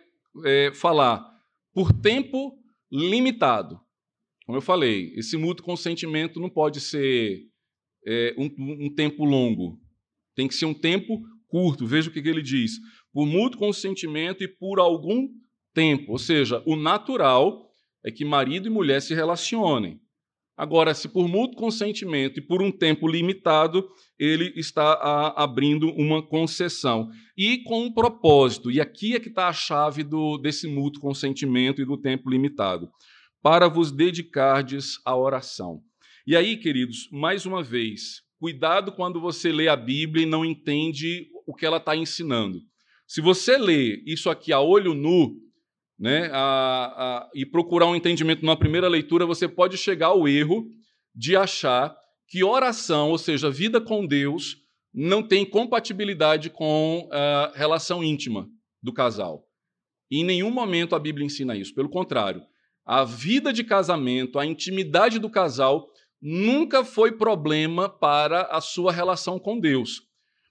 [0.45, 1.25] é, falar,
[1.73, 2.59] por tempo
[2.91, 3.81] limitado.
[4.45, 7.43] Como eu falei, esse mútuo consentimento não pode ser
[8.07, 9.81] é, um, um, tempo longo.
[10.35, 11.87] Tem que ser um tempo curto.
[11.87, 12.79] Veja o que, que ele diz.
[13.13, 15.29] Por mútuo consentimento e por algum
[15.75, 16.13] tempo.
[16.13, 17.69] Ou seja, o natural
[18.05, 20.01] é que marido e mulher se relacionem.
[20.57, 23.87] Agora, se por mútuo consentimento e por um tempo limitado,
[24.19, 27.11] ele está a, abrindo uma concessão.
[27.37, 31.83] E com um propósito, e aqui é que está a chave do, desse mútuo consentimento
[31.83, 32.89] e do tempo limitado,
[33.43, 35.83] para vos dedicardes à oração.
[36.27, 41.29] E aí, queridos, mais uma vez, cuidado quando você lê a Bíblia e não entende
[41.47, 42.61] o que ela está ensinando.
[43.07, 45.37] Se você lê isso aqui a olho nu,
[45.99, 50.67] né, a, a, e procurar um entendimento numa primeira leitura, você pode chegar ao erro
[51.15, 51.97] de achar
[52.29, 54.57] que oração, ou seja, vida com Deus,
[54.93, 58.49] não tem compatibilidade com a relação íntima
[58.83, 59.47] do casal.
[60.11, 61.75] E em nenhum momento a Bíblia ensina isso.
[61.75, 62.43] Pelo contrário,
[62.85, 65.89] a vida de casamento, a intimidade do casal,
[66.21, 70.03] nunca foi problema para a sua relação com Deus.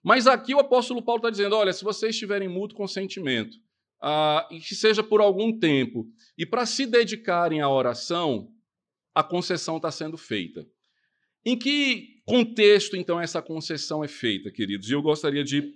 [0.03, 3.57] Mas aqui o apóstolo Paulo está dizendo: olha, se vocês tiverem mútuo consentimento,
[4.01, 8.51] ah, e que seja por algum tempo, e para se dedicarem à oração,
[9.13, 10.67] a concessão está sendo feita.
[11.45, 14.89] Em que contexto, então, essa concessão é feita, queridos?
[14.89, 15.73] E eu gostaria de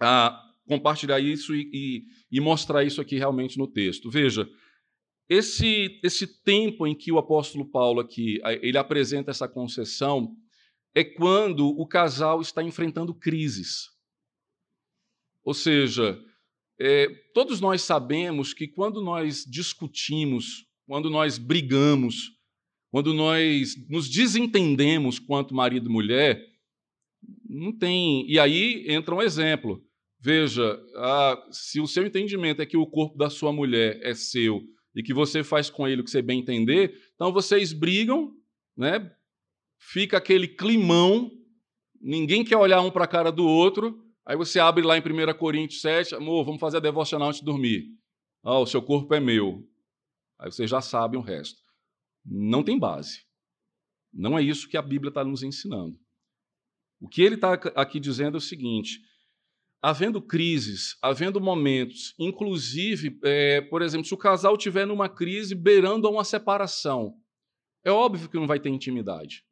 [0.00, 4.10] ah, compartilhar isso e, e, e mostrar isso aqui realmente no texto.
[4.10, 4.48] Veja,
[5.28, 10.36] esse, esse tempo em que o apóstolo Paulo aqui ele apresenta essa concessão
[10.94, 13.90] é quando o casal está enfrentando crises.
[15.42, 16.18] Ou seja,
[16.78, 22.32] é, todos nós sabemos que quando nós discutimos, quando nós brigamos,
[22.90, 26.40] quando nós nos desentendemos quanto marido e mulher,
[27.48, 28.28] não tem.
[28.28, 29.84] E aí entra um exemplo.
[30.20, 34.62] Veja, ah, se o seu entendimento é que o corpo da sua mulher é seu
[34.94, 38.32] e que você faz com ele o que você bem entender, então vocês brigam,
[38.76, 39.10] né?
[39.78, 41.30] Fica aquele climão,
[42.00, 44.03] ninguém quer olhar um para a cara do outro.
[44.26, 47.46] Aí você abre lá em 1 Coríntios 7, amor, vamos fazer a devocional antes de
[47.46, 47.84] dormir.
[48.42, 49.66] Ah, o seu corpo é meu.
[50.38, 51.60] Aí vocês já sabem o resto.
[52.24, 53.20] Não tem base.
[54.12, 55.98] Não é isso que a Bíblia está nos ensinando.
[57.00, 59.00] O que ele está aqui dizendo é o seguinte:
[59.82, 66.06] havendo crises, havendo momentos, inclusive, é, por exemplo, se o casal tiver numa crise beirando
[66.06, 67.14] a uma separação,
[67.84, 69.42] é óbvio que não vai ter intimidade.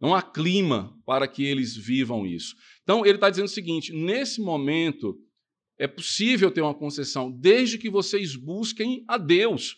[0.00, 2.54] Não há clima para que eles vivam isso.
[2.90, 5.16] Então, ele está dizendo o seguinte: nesse momento,
[5.78, 9.76] é possível ter uma concessão, desde que vocês busquem a Deus.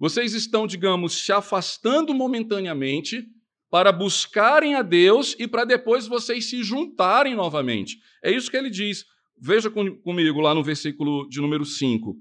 [0.00, 3.22] Vocês estão, digamos, se afastando momentaneamente
[3.70, 7.98] para buscarem a Deus e para depois vocês se juntarem novamente.
[8.24, 9.04] É isso que ele diz.
[9.38, 12.16] Veja comigo lá no versículo de número 5.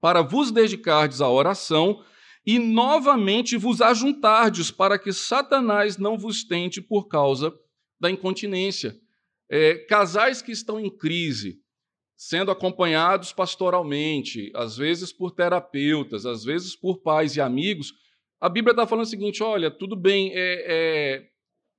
[0.00, 2.02] Para vos dedicardes à oração
[2.44, 7.54] e novamente vos ajuntardes, para que Satanás não vos tente por causa
[8.00, 8.98] da incontinência.
[9.50, 11.58] É, casais que estão em crise,
[12.16, 17.92] sendo acompanhados pastoralmente, às vezes por terapeutas, às vezes por pais e amigos,
[18.40, 21.28] a Bíblia está falando o seguinte: olha, tudo bem, é, é,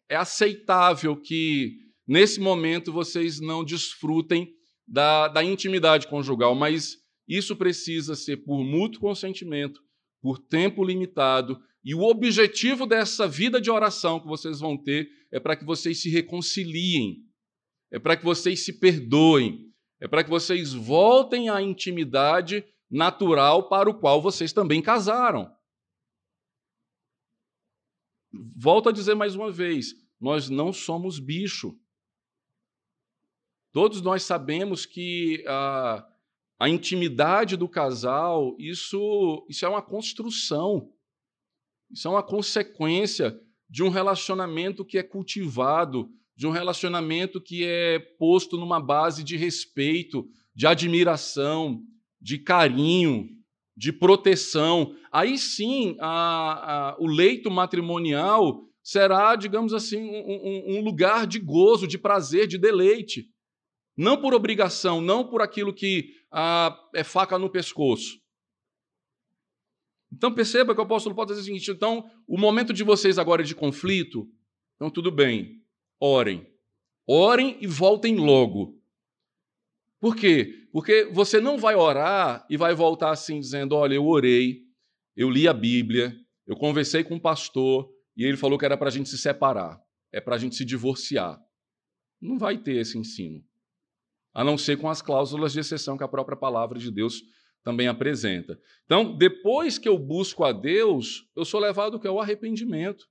[0.09, 1.73] é aceitável que
[2.07, 4.53] nesse momento vocês não desfrutem
[4.87, 6.97] da, da intimidade conjugal, mas
[7.27, 9.79] isso precisa ser por mútuo consentimento,
[10.21, 15.39] por tempo limitado, e o objetivo dessa vida de oração que vocês vão ter é
[15.39, 17.17] para que vocês se reconciliem,
[17.95, 23.89] é para que vocês se perdoem, é para que vocês voltem à intimidade natural para
[23.89, 25.49] o qual vocês também casaram.
[28.53, 31.79] Volto a dizer mais uma vez: nós não somos bicho.
[33.71, 36.05] Todos nós sabemos que a,
[36.59, 40.93] a intimidade do casal, isso, isso é uma construção,
[41.89, 47.99] isso é uma consequência de um relacionamento que é cultivado, de um relacionamento que é
[48.19, 51.81] posto numa base de respeito, de admiração,
[52.19, 53.29] de carinho,
[53.75, 54.95] de proteção.
[55.11, 61.87] Aí sim, a, a, o leito matrimonial será, digamos assim, um, um, lugar de gozo,
[61.87, 63.29] de prazer, de deleite.
[63.97, 68.19] Não por obrigação, não por aquilo que ah, é faca no pescoço.
[70.11, 73.41] Então perceba que o apóstolo pode dizer o seguinte: então, o momento de vocês agora
[73.41, 74.27] é de conflito,
[74.75, 75.61] então tudo bem,
[75.99, 76.47] orem.
[77.07, 78.81] Orem e voltem logo.
[79.99, 80.67] Por quê?
[80.71, 84.63] Porque você não vai orar e vai voltar assim dizendo: olha, eu orei,
[85.15, 88.77] eu li a Bíblia, eu conversei com o um pastor e ele falou que era
[88.77, 89.79] para a gente se separar,
[90.11, 91.39] é para a gente se divorciar.
[92.21, 93.43] Não vai ter esse ensino
[94.35, 97.23] a não ser com as cláusulas de exceção que a própria palavra de Deus
[97.63, 98.59] também apresenta.
[98.83, 103.07] Então, depois que eu busco a Deus, eu sou levado ao arrependimento.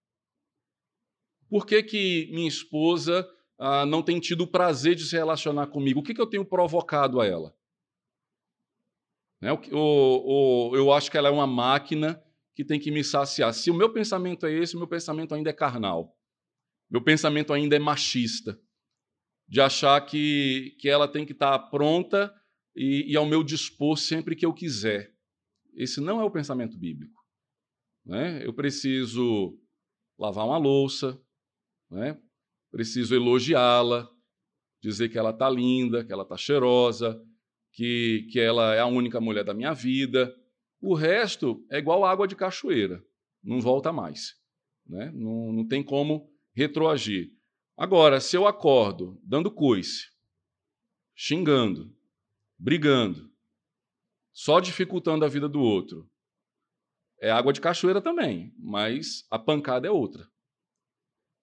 [1.48, 3.28] Por que, que minha esposa
[3.58, 6.00] ah, não tem tido o prazer de se relacionar comigo?
[6.00, 7.54] O que, que eu tenho provocado a ela?
[9.40, 9.52] Né?
[9.52, 12.22] O, o, eu acho que ela é uma máquina
[12.54, 13.52] que tem que me saciar.
[13.52, 16.16] Se o meu pensamento é esse, o meu pensamento ainda é carnal.
[16.90, 18.58] Meu pensamento ainda é machista
[19.48, 22.32] de achar que, que ela tem que estar pronta
[22.74, 25.12] e, e ao meu dispor sempre que eu quiser.
[25.74, 27.20] Esse não é o pensamento bíblico.
[28.04, 28.46] Né?
[28.46, 29.58] Eu preciso
[30.18, 31.20] lavar uma louça,
[31.90, 32.18] né?
[32.70, 34.08] preciso elogiá-la,
[34.80, 37.22] dizer que ela está linda, que ela está cheirosa,
[37.72, 40.34] que, que ela é a única mulher da minha vida.
[40.80, 43.04] O resto é igual água de cachoeira,
[43.42, 44.34] não volta mais.
[44.86, 45.10] Né?
[45.14, 47.32] Não, não tem como retroagir.
[47.76, 50.08] Agora, se eu acordo dando coice,
[51.14, 51.94] xingando,
[52.58, 53.32] brigando,
[54.32, 56.10] só dificultando a vida do outro,
[57.20, 60.28] é água de cachoeira também, mas a pancada é outra.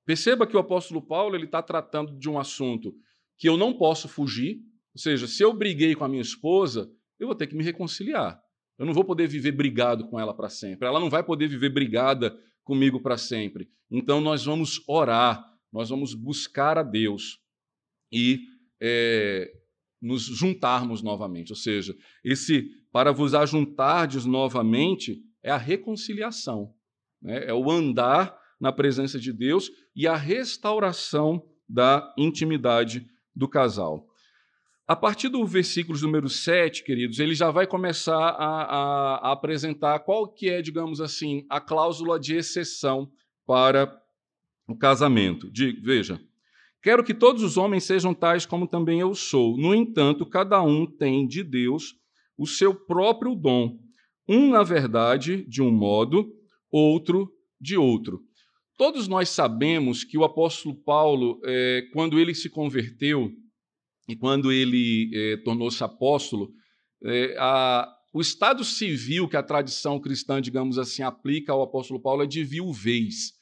[0.06, 2.94] Perceba que o apóstolo Paulo ele está tratando de um assunto
[3.38, 4.62] que eu não posso fugir,
[4.94, 8.42] ou seja, se eu briguei com a minha esposa, eu vou ter que me reconciliar.
[8.78, 10.88] Eu não vou poder viver brigado com ela para sempre.
[10.88, 13.70] Ela não vai poder viver brigada comigo para sempre.
[13.90, 17.40] Então nós vamos orar, nós vamos buscar a Deus
[18.12, 18.42] e
[18.82, 19.52] é,
[20.02, 21.52] nos juntarmos novamente.
[21.52, 26.74] Ou seja, esse para vos ajuntardes novamente é a reconciliação,
[27.22, 27.46] né?
[27.46, 34.08] é o andar na presença de Deus e a restauração da intimidade do casal.
[34.88, 40.00] A partir do versículo número 7, queridos, ele já vai começar a, a, a, apresentar
[40.00, 43.10] qual que é, digamos assim, a cláusula de exceção
[43.48, 43.92] para
[44.68, 45.50] o casamento.
[45.50, 46.22] De, veja,
[46.82, 49.58] quero que todos os homens sejam tais como também eu sou.
[49.58, 51.96] No entanto, cada um tem de Deus
[52.38, 53.80] o seu próprio dom.
[54.28, 56.32] Um, na verdade, de um modo,
[56.70, 58.22] outro de outro.
[58.82, 63.32] Todos nós sabemos que o apóstolo Paulo, é, quando ele se converteu
[64.10, 66.52] e quando ele é, tornou-se apóstolo,
[67.04, 72.24] é, a, o estado civil que a tradição cristã, digamos assim, aplica ao apóstolo Paulo
[72.24, 73.34] é de viuvez.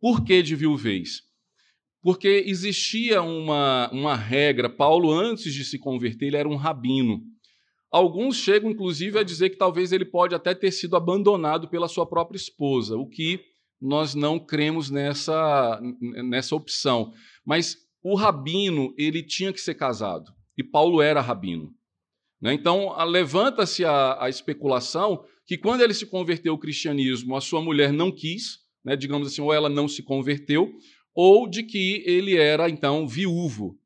[0.00, 1.20] Por que de viuvez?
[2.00, 7.22] Porque existia uma, uma regra, Paulo, antes de se converter, ele era um rabino.
[7.90, 12.06] Alguns chegam, inclusive, a dizer que talvez ele pode até ter sido abandonado pela sua
[12.06, 17.12] própria esposa, o que nós não cremos nessa, nessa opção.
[17.44, 21.74] Mas o rabino, ele tinha que ser casado, e Paulo era rabino.
[22.40, 22.54] Né?
[22.54, 27.92] Então, levanta-se a, a, especulação que quando ele se converteu ao cristianismo, a sua mulher
[27.92, 28.96] não quis, né?
[28.96, 30.72] digamos assim, ou ela não se converteu,
[31.14, 33.78] ou de que ele era, então, viúvo.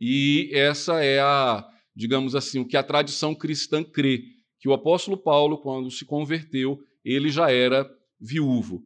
[0.00, 4.24] E essa é a, digamos assim, o que a tradição cristã crê,
[4.58, 7.88] que o apóstolo Paulo, quando se converteu, ele já era
[8.20, 8.82] viúvo.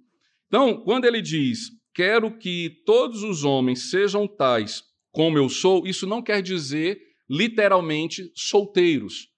[0.49, 4.83] Então, quando ele diz, quero que todos os homens sejam tais
[5.13, 9.29] como eu sou, isso não quer dizer literalmente solteiros.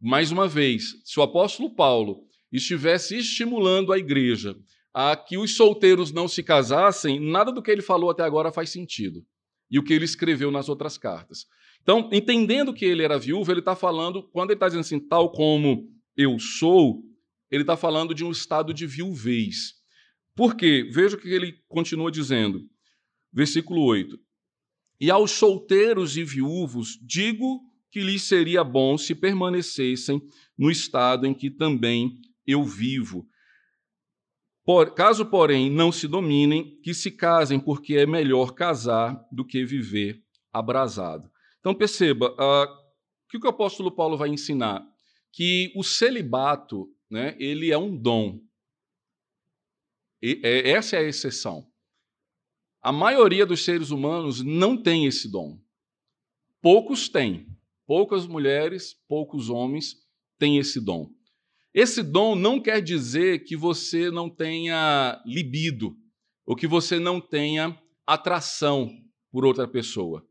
[0.00, 4.56] Mais uma vez, se o apóstolo Paulo estivesse estimulando a igreja
[4.92, 8.70] a que os solteiros não se casassem, nada do que ele falou até agora faz
[8.70, 9.24] sentido.
[9.70, 11.46] E o que ele escreveu nas outras cartas.
[11.82, 15.32] Então, entendendo que ele era viúvo, ele está falando, quando ele está dizendo assim, tal
[15.32, 17.02] como eu sou,
[17.50, 19.83] ele está falando de um estado de viuvez.
[20.34, 20.88] Por quê?
[20.92, 22.68] Veja o que ele continua dizendo.
[23.32, 24.18] Versículo 8.
[25.00, 27.60] E aos solteiros e viúvos digo
[27.90, 30.20] que lhes seria bom se permanecessem
[30.58, 33.28] no estado em que também eu vivo.
[34.64, 39.64] Por, caso, porém, não se dominem, que se casem, porque é melhor casar do que
[39.64, 40.22] viver
[40.52, 41.30] abrasado.
[41.60, 44.82] Então, perceba, uh, o que o apóstolo Paulo vai ensinar?
[45.30, 48.40] Que o celibato né, ele é um dom.
[50.24, 51.70] E, é, essa é a exceção.
[52.80, 55.60] A maioria dos seres humanos não tem esse dom.
[56.62, 57.46] Poucos têm.
[57.86, 59.96] Poucas mulheres, poucos homens
[60.38, 61.10] têm esse dom.
[61.74, 65.94] Esse dom não quer dizer que você não tenha libido
[66.46, 68.90] ou que você não tenha atração
[69.30, 70.26] por outra pessoa.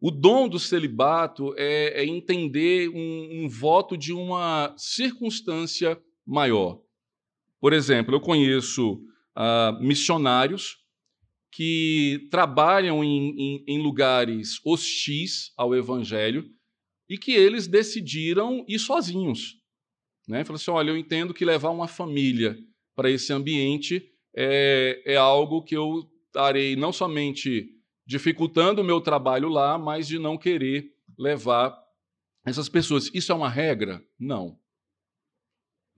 [0.00, 6.82] O dom do celibato é, é entender um, um voto de uma circunstância maior.
[7.60, 9.00] Por exemplo, eu conheço
[9.40, 10.76] uh, missionários
[11.50, 16.48] que trabalham em, em, em lugares hostis ao evangelho
[17.08, 19.56] e que eles decidiram ir sozinhos.
[20.28, 20.44] Né?
[20.44, 22.56] Falaram assim: olha, eu entendo que levar uma família
[22.94, 27.68] para esse ambiente é, é algo que eu estarei não somente
[28.06, 31.76] dificultando o meu trabalho lá, mas de não querer levar
[32.44, 33.10] essas pessoas.
[33.14, 34.04] Isso é uma regra?
[34.18, 34.59] Não.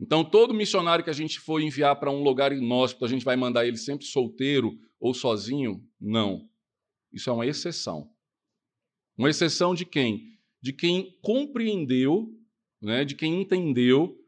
[0.03, 3.37] Então, todo missionário que a gente for enviar para um lugar inóspito, a gente vai
[3.37, 5.81] mandar ele sempre solteiro ou sozinho?
[6.01, 6.49] Não.
[7.13, 8.11] Isso é uma exceção.
[9.17, 10.25] Uma exceção de quem?
[10.61, 12.29] De quem compreendeu,
[12.81, 14.19] né, de quem entendeu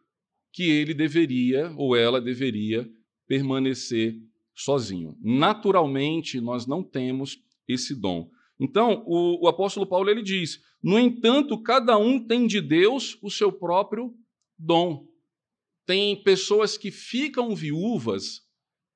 [0.53, 2.89] que ele deveria ou ela deveria
[3.27, 4.15] permanecer
[4.55, 5.19] sozinho.
[5.21, 8.31] Naturalmente, nós não temos esse dom.
[8.61, 13.29] Então, o, o apóstolo Paulo ele diz: no entanto, cada um tem de Deus o
[13.29, 14.15] seu próprio
[14.57, 15.13] dom
[15.87, 18.43] tem pessoas que ficam viúvas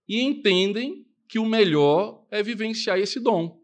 [0.09, 3.61] e entendem que o melhor é vivenciar esse dom,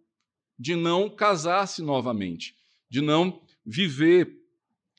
[0.59, 2.55] de não casar-se novamente,
[2.91, 4.31] de não viver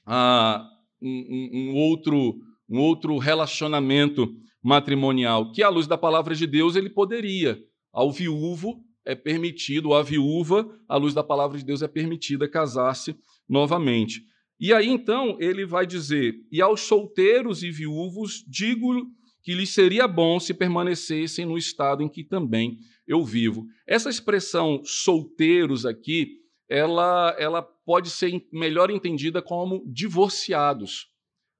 [0.05, 0.67] ah,
[1.01, 6.89] um, um, outro, um outro relacionamento matrimonial, que à luz da palavra de Deus ele
[6.89, 7.63] poderia.
[7.93, 13.15] Ao viúvo é permitido, à viúva, à luz da palavra de Deus é permitida casar-se
[13.47, 14.25] novamente.
[14.59, 19.05] E aí então ele vai dizer: E aos solteiros e viúvos digo
[19.43, 23.65] que lhes seria bom se permanecessem no estado em que também eu vivo.
[23.87, 31.07] Essa expressão solteiros aqui, ela, ela pode ser melhor entendida como divorciados.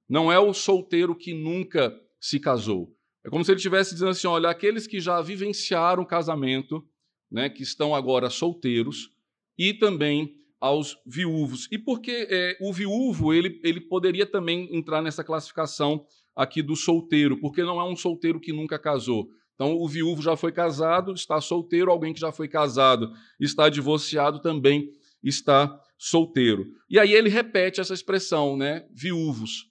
[0.08, 2.92] Não é o solteiro que nunca se casou.
[3.24, 6.84] É como se ele estivesse dizendo assim: olha, aqueles que já vivenciaram o casamento,
[7.30, 9.10] né, que estão agora solteiros,
[9.58, 11.68] e também aos viúvos.
[11.70, 16.04] E porque é, o viúvo ele, ele poderia também entrar nessa classificação
[16.34, 19.28] aqui do solteiro, porque não é um solteiro que nunca casou.
[19.54, 24.40] Então, o viúvo já foi casado, está solteiro, alguém que já foi casado, está divorciado
[24.40, 24.90] também
[25.28, 26.66] está solteiro.
[26.88, 28.86] E aí ele repete essa expressão, né?
[28.92, 29.66] Viúvos.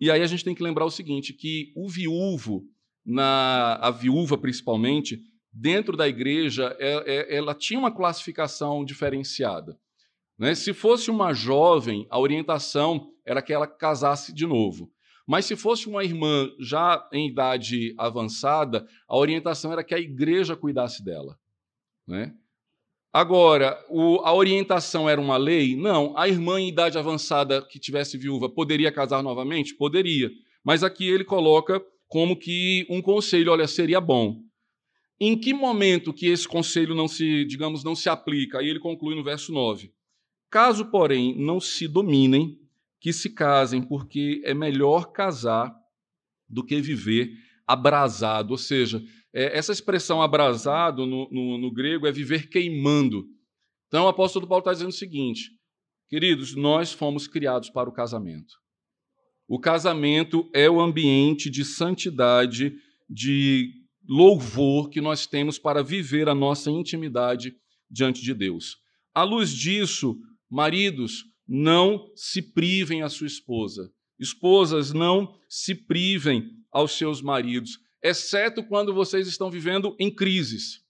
[0.00, 2.64] E aí a gente tem que lembrar o seguinte, que o viúvo,
[3.04, 5.20] na, a viúva principalmente,
[5.52, 9.78] dentro da igreja, é, é, ela tinha uma classificação diferenciada.
[10.40, 10.54] Né?
[10.54, 14.90] Se fosse uma jovem, a orientação era que ela casasse de novo.
[15.26, 20.56] Mas se fosse uma irmã já em idade avançada, a orientação era que a igreja
[20.56, 21.38] cuidasse dela.
[22.08, 22.32] Né?
[23.12, 25.76] Agora, o, a orientação era uma lei?
[25.76, 26.16] Não.
[26.16, 29.74] A irmã em idade avançada que tivesse viúva poderia casar novamente?
[29.76, 30.30] Poderia.
[30.64, 34.40] Mas aqui ele coloca como que um conselho, olha, seria bom.
[35.20, 38.58] Em que momento que esse conselho não se, digamos, não se aplica?
[38.58, 39.92] Aí ele conclui no verso 9.
[40.50, 42.58] Caso, porém, não se dominem,
[43.00, 45.74] que se casem, porque é melhor casar
[46.48, 47.32] do que viver
[47.66, 48.50] abrasado.
[48.50, 53.24] Ou seja, é, essa expressão abrasado no, no, no, grego é viver queimando.
[53.86, 55.50] Então o apóstolo Paulo está dizendo o seguinte:
[56.08, 58.54] queridos, nós fomos criados para o casamento.
[59.48, 62.74] O casamento é o ambiente de santidade,
[63.08, 63.72] de
[64.08, 67.54] louvor que nós temos para viver a nossa intimidade
[67.90, 68.76] diante de Deus.
[69.12, 70.16] À luz disso,
[70.50, 73.92] maridos, não se privem a sua esposa.
[74.18, 80.84] Esposas, não se privem aos seus maridos exceto quando vocês estão vivendo em crises.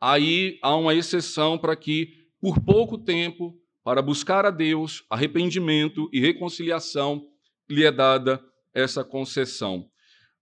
[0.00, 6.20] Aí há uma exceção para que, por pouco tempo, para buscar a Deus, arrependimento e
[6.20, 7.28] reconciliação,
[7.68, 8.42] lhe é dada
[8.74, 9.88] essa concessão.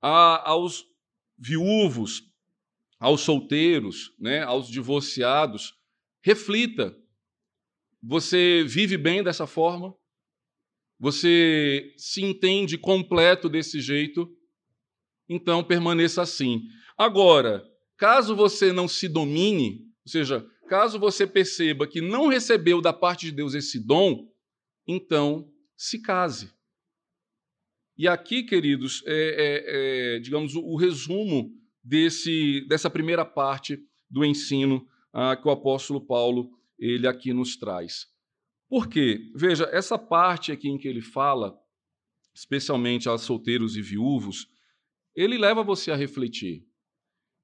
[0.01, 0.84] A, aos
[1.38, 2.22] viúvos,
[2.98, 5.74] aos solteiros, né, aos divorciados,
[6.22, 6.96] reflita.
[8.03, 9.94] Você vive bem dessa forma?
[10.98, 14.28] Você se entende completo desse jeito?
[15.30, 16.64] então permaneça assim.
[16.98, 17.64] Agora,
[17.96, 23.26] caso você não se domine, ou seja, caso você perceba que não recebeu da parte
[23.26, 24.28] de Deus esse dom,
[24.88, 26.53] então se case.
[27.96, 31.53] E aqui, queridos, é, é, é digamos, o, o, resumo
[31.84, 33.78] desse, dessa primeira parte
[34.11, 36.51] do ensino ah, que o apóstolo Paulo
[36.81, 38.07] ele aqui nos traz.
[38.68, 39.31] Por quê?
[39.35, 41.57] Veja, essa parte aqui em que ele fala,
[42.35, 44.49] especialmente aos solteiros e viúvos,
[45.14, 46.64] ele leva você a refletir.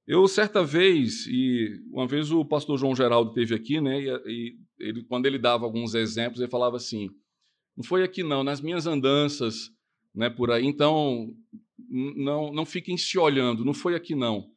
[0.06, 5.02] Eu, certa vez, e uma vez o pastor João Geraldo teve aqui, né, e, ele,
[5.04, 7.10] quando ele dava alguns exemplos, ele falava assim:
[7.76, 9.70] não foi aqui não, nas minhas andanças
[10.14, 11.34] né, por aí, então
[11.88, 14.50] não, não fiquem se olhando, não foi aqui não.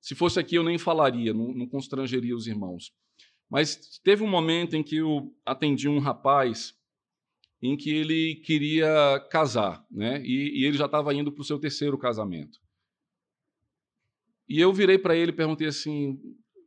[0.00, 2.92] Se fosse aqui eu nem falaria, não, não constrangeria os irmãos.
[3.52, 6.74] Mas teve um momento em que eu atendi um rapaz
[7.60, 10.22] em que ele queria casar, né?
[10.24, 12.58] E, e ele já estava indo para o seu terceiro casamento.
[14.48, 16.18] E eu virei para ele e perguntei assim: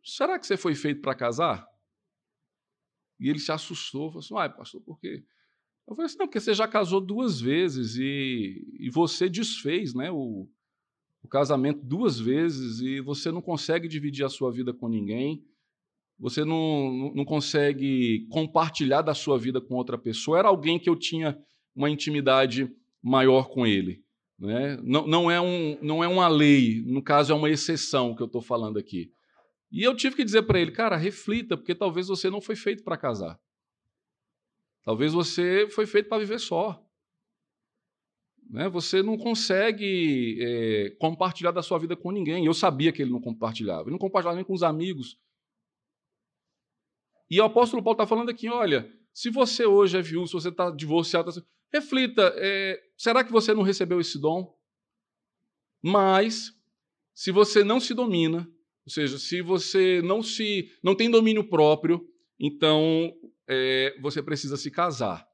[0.03, 1.67] será que você foi feito para casar?
[3.19, 5.25] E ele se assustou, falou assim: ai, pastor, por quê?
[5.87, 10.11] Eu falei assim: não, porque você já casou duas vezes e, e você desfez né,
[10.11, 10.47] o,
[11.23, 15.43] o casamento duas vezes e você não consegue dividir a sua vida com ninguém
[16.17, 20.39] você não, não consegue compartilhar da sua vida com outra pessoa.
[20.39, 21.37] Era alguém que eu tinha
[21.75, 22.71] uma intimidade
[23.03, 24.03] maior com ele.
[24.39, 24.77] Né?
[24.81, 28.27] Não, não, é um, não é uma lei, no caso é uma exceção que eu
[28.27, 29.11] estou falando aqui.
[29.71, 32.83] E eu tive que dizer para ele, cara, reflita, porque talvez você não foi feito
[32.83, 33.39] para casar.
[34.83, 36.81] Talvez você foi feito para viver só.
[38.49, 38.69] Né?
[38.69, 42.45] Você não consegue é, compartilhar da sua vida com ninguém.
[42.45, 43.83] Eu sabia que ele não compartilhava.
[43.83, 45.17] Ele não compartilhava nem com os amigos.
[47.29, 50.49] E o apóstolo Paulo está falando aqui: olha, se você hoje é viúvo, se você
[50.49, 51.41] está divorciado, tá
[51.73, 54.53] reflita: é, será que você não recebeu esse dom?
[55.83, 56.51] Mas,
[57.13, 58.47] se você não se domina,
[58.85, 62.07] ou seja, se você não se não tem domínio próprio,
[62.39, 63.13] então
[63.47, 65.25] é, você precisa se casar.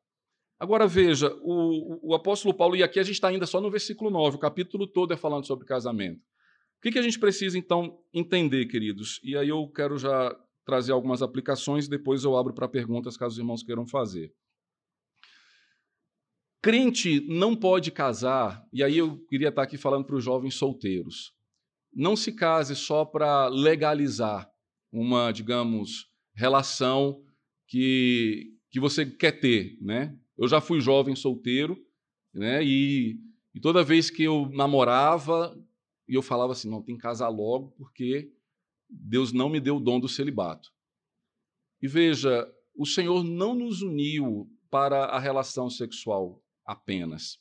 [0.60, 4.12] Agora veja, o, o, apóstolo Paulo, e aqui a gente está ainda só no versículo
[4.12, 6.20] 9, o capítulo todo é falando sobre casamento.
[6.20, 9.20] O que, que a gente precisa então entender, queridos?
[9.24, 10.36] E aí eu quero já
[10.72, 14.34] trazer algumas aplicações, depois eu abro para perguntas caso os irmãos queiram fazer.
[16.62, 21.34] Crente não pode casar, e aí eu queria estar aqui falando para os jovens solteiros.
[21.94, 24.50] Não se case só para legalizar
[24.90, 27.22] uma, digamos, relação
[27.68, 30.18] que, que você quer ter, né?
[30.38, 31.78] Eu já fui jovem solteiro,
[32.34, 32.64] né?
[32.64, 33.20] E,
[33.54, 35.54] E toda vez que eu namorava,
[36.08, 38.32] eu falava assim: não, tem que casar logo, porque
[38.92, 40.70] Deus não me deu o dom do celibato.
[41.82, 47.40] E veja, o Senhor não nos uniu para a relação sexual apenas.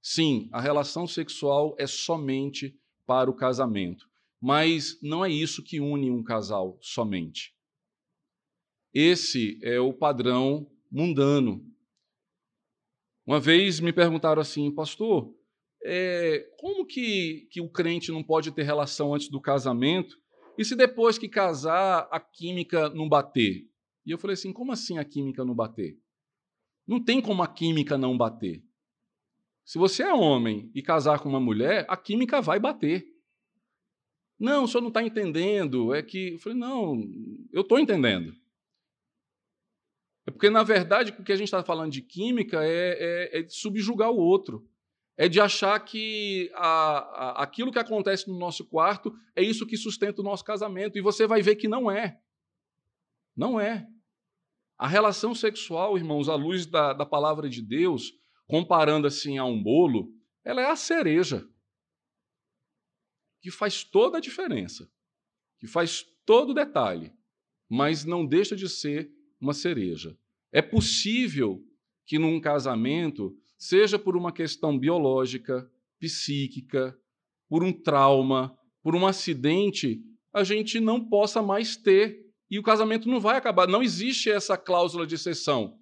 [0.00, 4.08] Sim, a relação sexual é somente para o casamento,
[4.40, 7.54] mas não é isso que une um casal somente.
[8.94, 11.64] Esse é o padrão mundano.
[13.26, 15.32] Uma vez me perguntaram assim, pastor,
[15.82, 20.19] é, como que, que o crente não pode ter relação antes do casamento?
[20.60, 23.66] E se depois que casar a química não bater?
[24.04, 25.98] E eu falei assim: como assim a química não bater?
[26.86, 28.62] Não tem como a química não bater.
[29.64, 33.10] Se você é homem e casar com uma mulher, a química vai bater.
[34.38, 35.94] Não, o senhor não está entendendo.
[35.94, 36.34] É que.
[36.34, 37.08] Eu falei, não,
[37.50, 38.36] eu estou entendendo.
[40.26, 43.48] É porque, na verdade, o que a gente está falando de química é, é, é,
[43.48, 44.69] subjugar o outro.
[45.16, 49.76] É de achar que a, a, aquilo que acontece no nosso quarto é isso que
[49.76, 50.96] sustenta o nosso casamento.
[50.96, 52.20] E você vai ver que não é.
[53.36, 53.86] Não é.
[54.78, 58.12] A relação sexual, irmãos, à luz da, da palavra de Deus,
[58.46, 60.10] comparando assim a um bolo,
[60.42, 61.46] ela é a cereja.
[63.42, 64.90] Que faz toda a diferença.
[65.58, 67.12] Que faz todo o detalhe.
[67.68, 70.18] Mas não deixa de ser uma cereja.
[70.50, 71.62] É possível
[72.06, 76.98] que num casamento, seja por uma questão biológica, psíquica,
[77.46, 80.02] por um trauma, por um acidente,
[80.32, 83.68] a gente não possa mais ter e o casamento não vai acabar.
[83.68, 85.78] Não existe essa cláusula de exceção.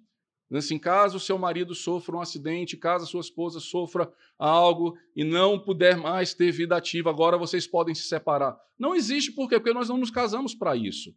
[0.51, 5.95] Assim, caso seu marido sofra um acidente, caso sua esposa sofra algo e não puder
[5.95, 8.59] mais ter vida ativa, agora vocês podem se separar.
[8.77, 9.57] Não existe por quê?
[9.57, 11.15] Porque nós não nos casamos para isso.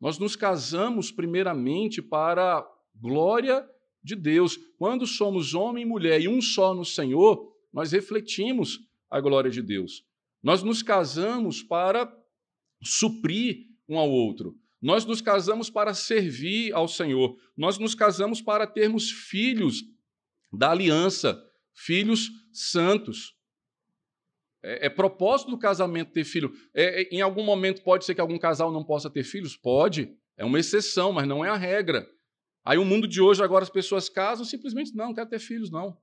[0.00, 3.68] Nós nos casamos primeiramente para glória
[4.02, 4.58] de Deus.
[4.76, 8.80] Quando somos homem e mulher e um só no Senhor, nós refletimos
[9.10, 10.04] a glória de Deus.
[10.42, 12.12] Nós nos casamos para
[12.82, 14.56] suprir um ao outro.
[14.80, 17.36] Nós nos casamos para servir ao Senhor.
[17.56, 19.82] Nós nos casamos para termos filhos
[20.52, 21.42] da aliança,
[21.74, 23.34] filhos santos.
[24.62, 26.52] É, é propósito do casamento ter filho.
[26.74, 29.56] É, é, em algum momento pode ser que algum casal não possa ter filhos?
[29.56, 30.16] Pode.
[30.36, 32.08] É uma exceção, mas não é a regra.
[32.68, 35.70] Aí o mundo de hoje, agora as pessoas casam simplesmente não, não quer ter filhos,
[35.70, 35.96] não.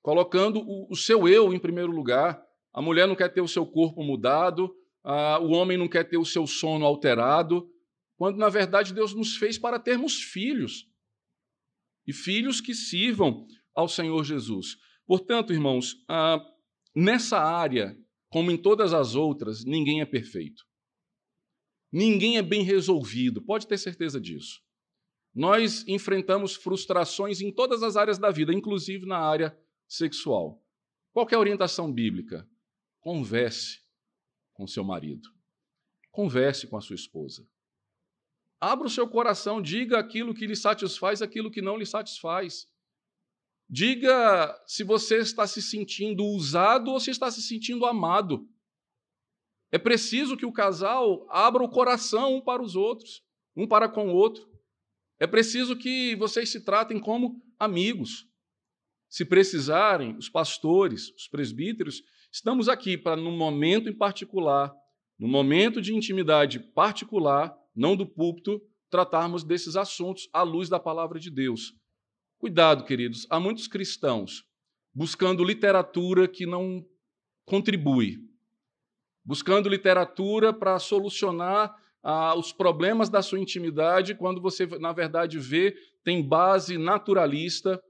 [0.00, 2.42] Colocando o, o seu eu em primeiro lugar.
[2.72, 4.74] A mulher não quer ter o seu corpo mudado,
[5.04, 7.70] ah, o homem não quer ter o seu sono alterado,
[8.16, 10.88] quando na verdade Deus nos fez para termos filhos
[12.06, 14.78] e filhos que sirvam ao Senhor Jesus.
[15.04, 16.42] Portanto, irmãos, ah,
[16.96, 17.94] nessa área,
[18.30, 20.64] como em todas as outras, ninguém é perfeito.
[21.92, 24.63] Ninguém é bem resolvido, pode ter certeza disso.
[25.34, 29.58] Nós enfrentamos frustrações em todas as áreas da vida, inclusive na área
[29.88, 30.62] sexual.
[31.12, 32.48] Qual é a orientação bíblica?
[33.00, 33.80] Converse
[34.52, 35.28] com seu marido.
[36.12, 37.46] Converse com a sua esposa.
[38.60, 42.68] Abra o seu coração, diga aquilo que lhe satisfaz, aquilo que não lhe satisfaz.
[43.68, 48.48] Diga se você está se sentindo usado ou se está se sentindo amado.
[49.72, 53.24] É preciso que o casal abra o coração um para os outros,
[53.56, 54.53] um para com o outro.
[55.18, 58.26] É preciso que vocês se tratem como amigos.
[59.08, 62.02] Se precisarem, os pastores, os presbíteros
[62.34, 64.74] Estamos aqui para, num momento em particular,
[65.16, 68.60] num momento de intimidade particular, não do púlpito,
[68.90, 71.72] tratarmos desses assuntos à luz da palavra de Deus.
[72.36, 74.44] Cuidado, queridos, há muitos cristãos
[74.92, 76.84] buscando literatura que não
[77.44, 78.18] contribui,
[79.24, 81.72] buscando literatura para solucionar
[82.04, 85.74] ah, os problemas da sua intimidade, quando você, na verdade, vê,
[86.04, 87.82] tem base naturalista,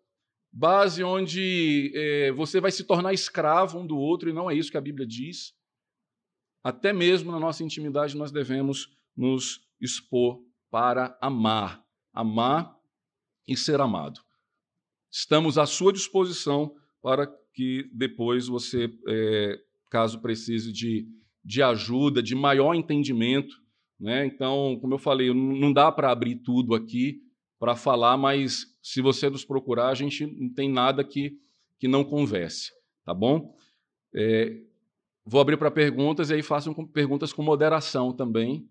[0.52, 4.70] base onde é, você vai se tornar escravo um do outro, e não é isso
[4.70, 5.52] que a Bíblia diz.
[6.62, 10.40] Até mesmo na nossa intimidade nós devemos nos expor
[10.70, 12.72] para amar, amar
[13.48, 14.20] e ser amado.
[15.10, 19.58] Estamos à sua disposição para que depois você, é,
[19.90, 21.06] caso precise de,
[21.44, 23.63] de ajuda, de maior entendimento,
[24.04, 24.26] né?
[24.26, 27.22] Então, como eu falei, não dá para abrir tudo aqui,
[27.58, 31.38] para falar, mas se você nos procurar, a gente não tem nada que,
[31.80, 32.70] que não converse,
[33.02, 33.56] tá bom?
[34.14, 34.60] É,
[35.24, 38.68] vou abrir para perguntas e aí façam perguntas com moderação também,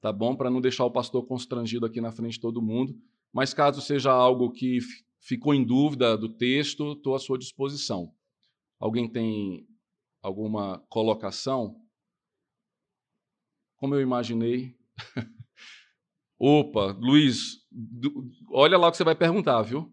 [0.00, 0.36] tá bom?
[0.36, 2.94] Para não deixar o pastor constrangido aqui na frente de todo mundo.
[3.32, 4.78] Mas caso seja algo que
[5.18, 8.12] ficou em dúvida do texto, estou à sua disposição.
[8.78, 9.66] Alguém tem
[10.22, 11.74] alguma colocação?
[13.80, 14.76] como eu imaginei.
[16.38, 17.66] Opa, Luiz,
[18.50, 19.92] olha lá o que você vai perguntar, viu?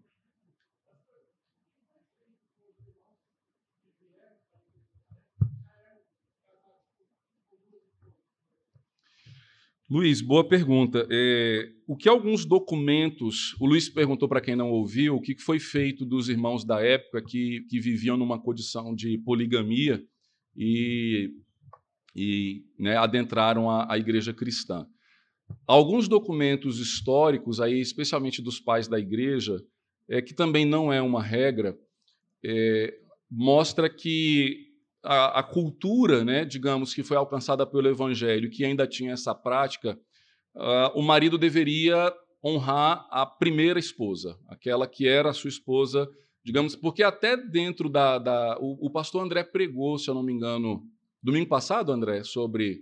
[9.90, 11.06] Luiz, boa pergunta.
[11.10, 13.56] É, o que alguns documentos.
[13.58, 17.22] O Luiz perguntou para quem não ouviu o que foi feito dos irmãos da época
[17.22, 20.04] que, que viviam numa condição de poligamia
[20.54, 21.30] e
[22.18, 24.84] e né, adentraram a, a igreja cristã.
[25.66, 29.62] Alguns documentos históricos, aí, especialmente dos pais da igreja,
[30.08, 31.78] é, que também não é uma regra,
[32.44, 32.92] é,
[33.30, 34.66] mostra que
[35.02, 39.96] a, a, cultura, né, digamos, que foi alcançada pelo Evangelho, que ainda tinha essa prática,
[40.56, 42.12] uh, o marido deveria
[42.44, 46.08] honrar a primeira esposa, aquela que era a sua esposa,
[46.44, 48.18] digamos, porque até dentro da.
[48.18, 50.82] da o, o, pastor André pregou, se eu não me engano,
[51.28, 52.80] domingo passado, André, sobre,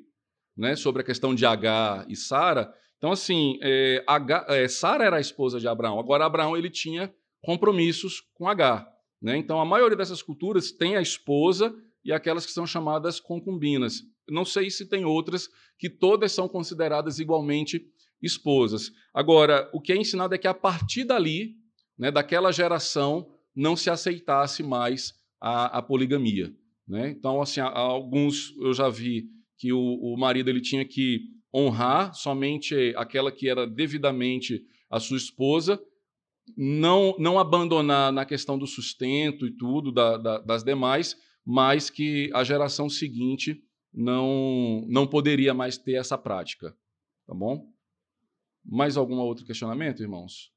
[0.56, 2.72] né, sobre a questão de H e Sara.
[2.96, 4.04] Então, assim, é,
[4.48, 8.88] é, Sara era a esposa de Abraão, agora Abraão ele tinha compromissos com H.
[9.20, 9.36] Né?
[9.36, 11.74] Então, a maioria dessas culturas tem a esposa
[12.04, 14.02] e aquelas que são chamadas concubinas.
[14.28, 17.84] Não sei se tem outras que todas são consideradas igualmente
[18.22, 18.92] esposas.
[19.12, 21.56] Agora, o que é ensinado é que a partir dali,
[21.98, 26.54] né, daquela geração, não se aceitasse mais a, a poligamia.
[26.86, 27.10] Né?
[27.10, 29.28] Então, assim, alguns eu já vi
[29.58, 31.22] que o, o marido ele tinha que
[31.52, 35.80] honrar somente aquela que era devidamente a sua esposa,
[36.56, 42.30] não, não abandonar na questão do sustento e tudo da, da, das demais, mas que
[42.34, 43.62] a geração seguinte
[43.92, 46.76] não, não poderia mais ter essa prática.
[47.26, 47.72] Tá bom?
[48.64, 50.52] Mais algum outro questionamento, irmãos?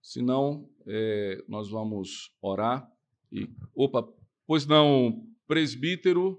[0.00, 2.88] Se não, é, nós vamos orar.
[3.32, 4.08] E, opa,
[4.50, 6.36] pois não, presbítero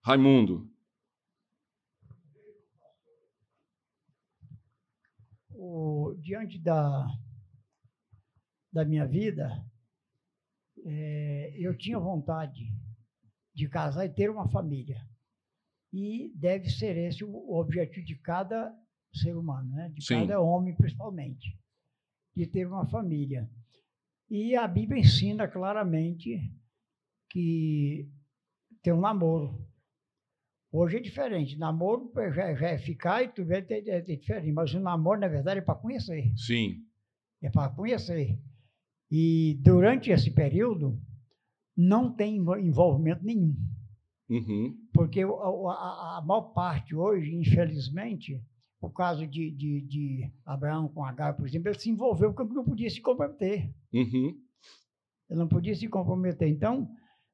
[0.00, 0.70] Raimundo.
[5.52, 7.08] O, diante da,
[8.72, 9.50] da minha vida,
[10.84, 12.72] é, eu tinha vontade
[13.52, 15.04] de casar e ter uma família.
[15.92, 18.72] E deve ser esse o objetivo de cada
[19.12, 19.88] ser humano, né?
[19.88, 20.20] de Sim.
[20.20, 21.58] cada homem, principalmente,
[22.36, 23.50] de ter uma família.
[24.30, 26.59] E a Bíblia ensina claramente
[27.30, 28.08] que
[28.82, 29.66] tem um namoro.
[30.72, 31.58] Hoje é diferente.
[31.58, 34.52] Namoro já, já é ficar e tu vê é, é, é diferente.
[34.52, 36.32] Mas o namoro, na verdade, é para conhecer.
[36.36, 36.84] Sim.
[37.42, 38.38] É para conhecer.
[39.10, 41.00] E durante esse período,
[41.76, 43.56] não tem envolvimento nenhum.
[44.28, 44.76] Uhum.
[44.92, 48.40] Porque a, a, a, maior parte hoje, infelizmente,
[48.80, 52.64] o caso de, de, de, Abraão com Agar, por exemplo, ele se envolveu porque não
[52.64, 53.74] podia se comprometer.
[53.92, 54.38] Uhum.
[55.28, 56.48] Ele não podia se comprometer.
[56.48, 56.88] Então,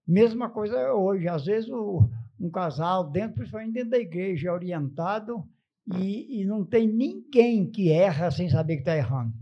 [0.06, 1.28] mesma coisa hoje.
[1.28, 5.44] Às vezes, o, um casal, dentro, principalmente dentro da igreja, é orientado
[5.98, 9.32] e, e não tem ninguém que erra sem saber que está errando.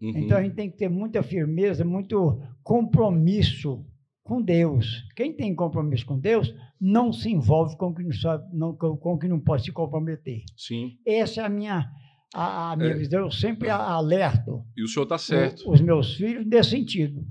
[0.00, 0.12] Uhum.
[0.16, 3.84] Então a gente tem que ter muita firmeza, muito compromisso
[4.22, 5.06] com Deus.
[5.14, 9.14] Quem tem compromisso com Deus não se envolve com o que não, sabe, não, com
[9.14, 10.42] o que não pode se comprometer.
[10.56, 10.98] Sim.
[11.06, 11.90] Essa é a minha,
[12.34, 12.94] a, a minha é.
[12.94, 13.20] visão.
[13.20, 14.64] Eu sempre alerto.
[14.76, 15.66] E o senhor está certo.
[15.66, 17.24] O, os meus filhos nesse sentido.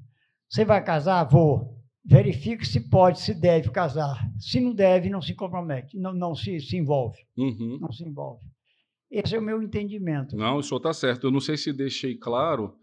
[0.49, 1.23] Você vai casar?
[1.25, 1.75] Vou.
[2.03, 4.19] Verifique se pode, se deve casar.
[4.39, 7.17] Se não deve, não se compromete, não, não se, se envolve.
[7.35, 7.79] Uhum.
[7.81, 8.45] Não se envolve.
[9.09, 10.35] Esse é o meu entendimento.
[10.35, 11.27] Não, o senhor está certo.
[11.27, 12.75] Eu não sei se deixei claro,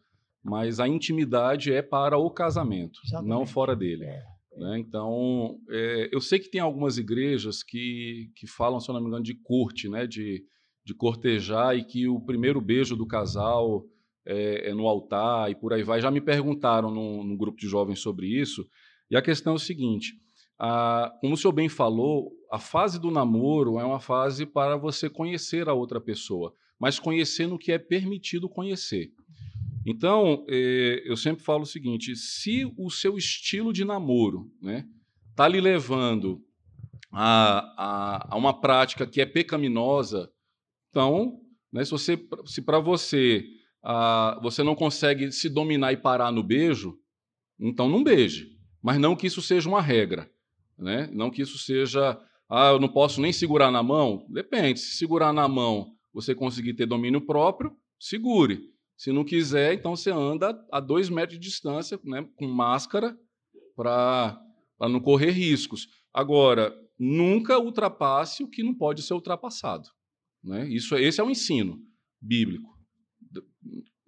[0.42, 3.30] mas a intimidade é para o casamento, Exatamente.
[3.30, 4.04] não fora dele.
[4.04, 4.22] É.
[4.56, 4.78] Né?
[4.80, 9.08] Então, é, eu sei que tem algumas igrejas que, que falam, se eu não me
[9.08, 10.06] engano, de corte, né?
[10.06, 10.44] de,
[10.84, 13.84] de cortejar e que o primeiro beijo do casal
[14.24, 16.00] é, é no altar e por aí vai.
[16.00, 18.66] Já me perguntaram num, num grupo de jovens sobre isso.
[19.10, 20.14] E a questão é o seguinte:
[20.58, 25.08] a, como o senhor bem falou, a fase do namoro é uma fase para você
[25.10, 29.12] conhecer a outra pessoa, mas conhecer no que é permitido conhecer.
[29.84, 34.86] Então, eh, eu sempre falo o seguinte: se o seu estilo de namoro né,
[35.34, 36.40] tá lhe levando
[37.10, 40.30] a, a, a, uma prática que é pecaminosa,
[40.88, 41.40] então,
[41.72, 43.44] né, se, você, se para você
[43.82, 46.98] a, você não consegue se dominar e parar no beijo,
[47.58, 48.56] então não beije.
[48.82, 50.30] Mas não que isso seja uma regra.
[50.78, 51.08] Né?
[51.12, 52.18] Não que isso seja,
[52.48, 54.26] ah, eu não posso nem segurar na mão.
[54.28, 58.60] Depende, se segurar na mão você conseguir ter domínio próprio, segure.
[58.96, 63.16] Se não quiser, então você anda a dois metros de distância, né, com máscara,
[63.74, 64.38] para
[64.80, 65.88] não correr riscos.
[66.12, 69.88] Agora, nunca ultrapasse o que não pode ser ultrapassado.
[70.44, 70.68] Né?
[70.68, 71.78] Isso, esse é o ensino
[72.20, 72.70] bíblico.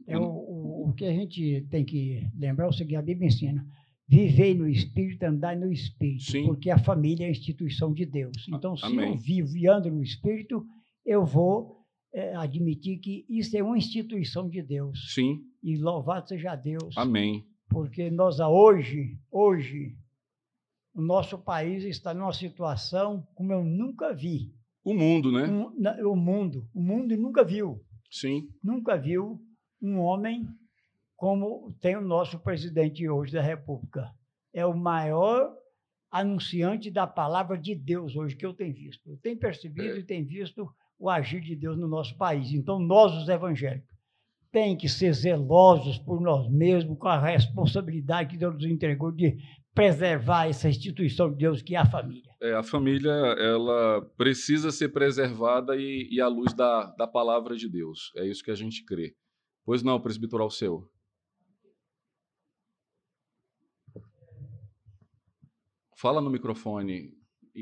[0.07, 3.29] É o, o, o que a gente tem que lembrar é o seguinte: a Bíblia
[3.29, 3.67] ensina
[4.07, 6.45] Vivei no Espírito, andar no Espírito, Sim.
[6.45, 8.47] porque a família é a instituição de Deus.
[8.49, 9.13] Então, se Amém.
[9.13, 10.65] eu vivo e ando no Espírito,
[11.07, 11.79] eu vou
[12.13, 15.15] é, admitir que isso é uma instituição de Deus.
[15.15, 15.41] Sim.
[15.63, 16.95] E louvado seja Deus.
[16.99, 17.47] Amém.
[17.71, 19.97] Porque nós, hoje, hoje,
[20.95, 24.53] o nosso país está numa situação como eu nunca vi
[24.85, 25.49] O mundo, né?
[25.49, 26.69] Um, na, o mundo.
[26.75, 27.81] O mundo nunca viu.
[28.11, 28.49] Sim.
[28.63, 29.41] Nunca viu
[29.85, 30.47] um homem
[31.16, 34.11] como tem o nosso presidente hoje da República.
[34.53, 35.53] É o maior
[36.11, 39.09] anunciante da palavra de Deus hoje que eu tenho visto.
[39.11, 39.99] Eu tenho percebido É.
[39.99, 40.68] e tenho visto
[40.99, 42.53] o agir de Deus no nosso país.
[42.53, 43.93] Então, nós, os evangélicos,
[44.53, 49.37] tem que ser zelosos por nós mesmos, com a responsabilidade que Deus nos entregou de
[49.74, 52.30] preservar essa instituição de Deus que é a família.
[52.41, 57.68] É, a família ela precisa ser preservada e, e à luz da, da palavra de
[57.68, 58.12] Deus.
[58.16, 59.16] É isso que a gente crê.
[59.65, 60.89] Pois não, presbiteral seu.
[65.97, 67.17] Fala no microfone,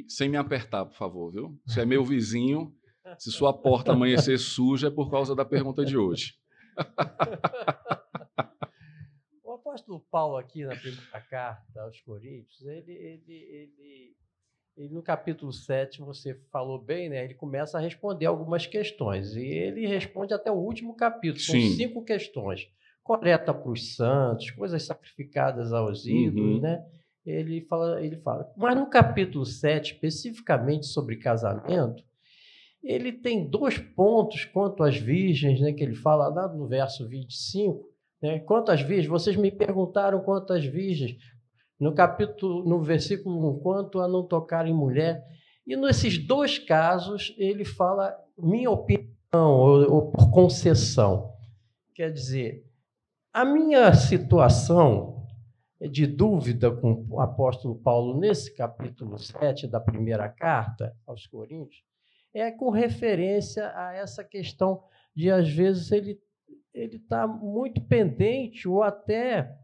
[0.09, 1.61] sem me apertar, por favor, viu?
[1.67, 2.77] Se é meu vizinho,
[3.19, 6.35] se sua porta amanhecer suja, é por causa da pergunta de hoje.
[9.45, 14.17] O apóstolo Paulo, aqui na primeira carta aos Coríntios, ele, ele, ele,
[14.77, 17.25] ele, no capítulo 7, você falou bem, né?
[17.25, 19.35] Ele começa a responder algumas questões.
[19.37, 21.41] E ele responde até o último capítulo.
[21.41, 21.77] São Sim.
[21.77, 22.69] cinco questões.
[23.03, 26.61] Coleta para os santos, coisas sacrificadas aos ídolos, Uhum.
[26.61, 26.85] né?
[27.25, 28.51] Ele fala, ele fala.
[28.57, 32.03] Mas no capítulo 7, especificamente sobre casamento,
[32.83, 37.89] ele tem dois pontos quanto às virgens, né, que ele fala lá no verso 25,
[38.21, 38.41] né?
[38.41, 41.17] Quanto às virgens, vocês me perguntaram quanto às virgens,
[41.79, 45.25] no capítulo, no versículo 1, quanto a não tocar em mulher.
[45.67, 51.33] E nesses dois casos, ele fala minha opinião, ou, ou por concessão.
[51.95, 52.65] Quer dizer,
[53.33, 55.27] a minha situação
[55.81, 61.83] de dúvida com o apóstolo Paulo nesse capítulo 7 da primeira carta aos Coríntios
[62.33, 64.83] é com referência a essa questão
[65.15, 66.19] de, às vezes, ele
[66.75, 69.55] ele está muito pendente ou até,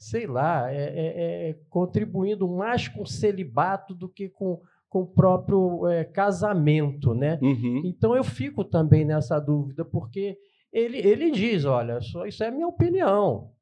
[0.00, 5.06] sei lá, é, é, é, contribuindo mais com o celibato do que com, com o
[5.06, 7.38] próprio é, casamento, né?
[7.42, 7.82] Uhum.
[7.84, 10.38] Então eu fico também nessa dúvida, porque
[10.72, 13.52] ele, ele diz, olha, só isso é minha opinião,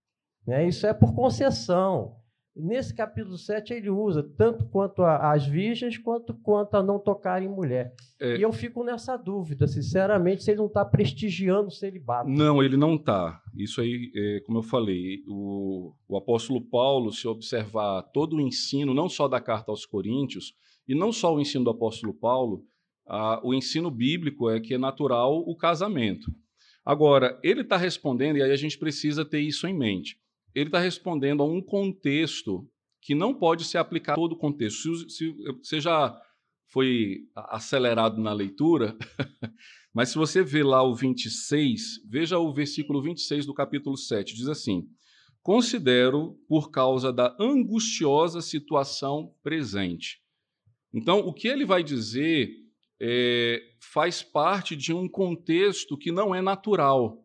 [0.46, 0.64] né?
[0.68, 2.14] isso é por concessão.
[2.58, 7.40] Nesse capítulo 7 ele usa tanto quanto a- as virgens, quanto quanto a não tocar
[7.42, 7.94] em mulher.
[8.20, 8.36] É.
[8.36, 12.28] E eu fico nessa dúvida, sinceramente, se ele não está prestigiando o celibato.
[12.28, 13.40] Não, ele não está.
[13.56, 18.92] Isso aí, é, como eu falei, o, o apóstolo Paulo, se observar todo o ensino,
[18.92, 20.52] não só da carta aos Coríntios,
[20.88, 22.64] e não só o ensino do apóstolo Paulo,
[23.06, 26.30] ah, o ensino bíblico é que é natural o casamento.
[26.84, 30.16] Agora, ele está respondendo, e aí a gente precisa ter isso em mente.
[30.54, 32.68] Ele está respondendo a um contexto
[33.00, 34.96] que não pode ser aplicado a todo o contexto.
[34.96, 36.18] Se, se você já
[36.70, 38.96] foi acelerado na leitura,
[39.94, 44.48] mas se você vê lá o 26, veja o versículo 26 do capítulo 7, diz
[44.48, 44.86] assim:
[45.42, 50.20] Considero por causa da angustiosa situação presente.
[50.92, 52.50] Então, o que ele vai dizer
[53.00, 57.24] é, faz parte de um contexto que não é natural.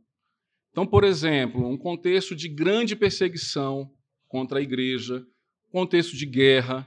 [0.73, 3.89] Então, por exemplo, um contexto de grande perseguição
[4.27, 5.23] contra a igreja,
[5.71, 6.85] contexto de guerra.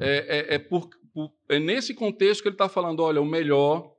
[0.00, 3.92] É, é- é por- por- é nesse contexto que ele está falando: olha, o melhor,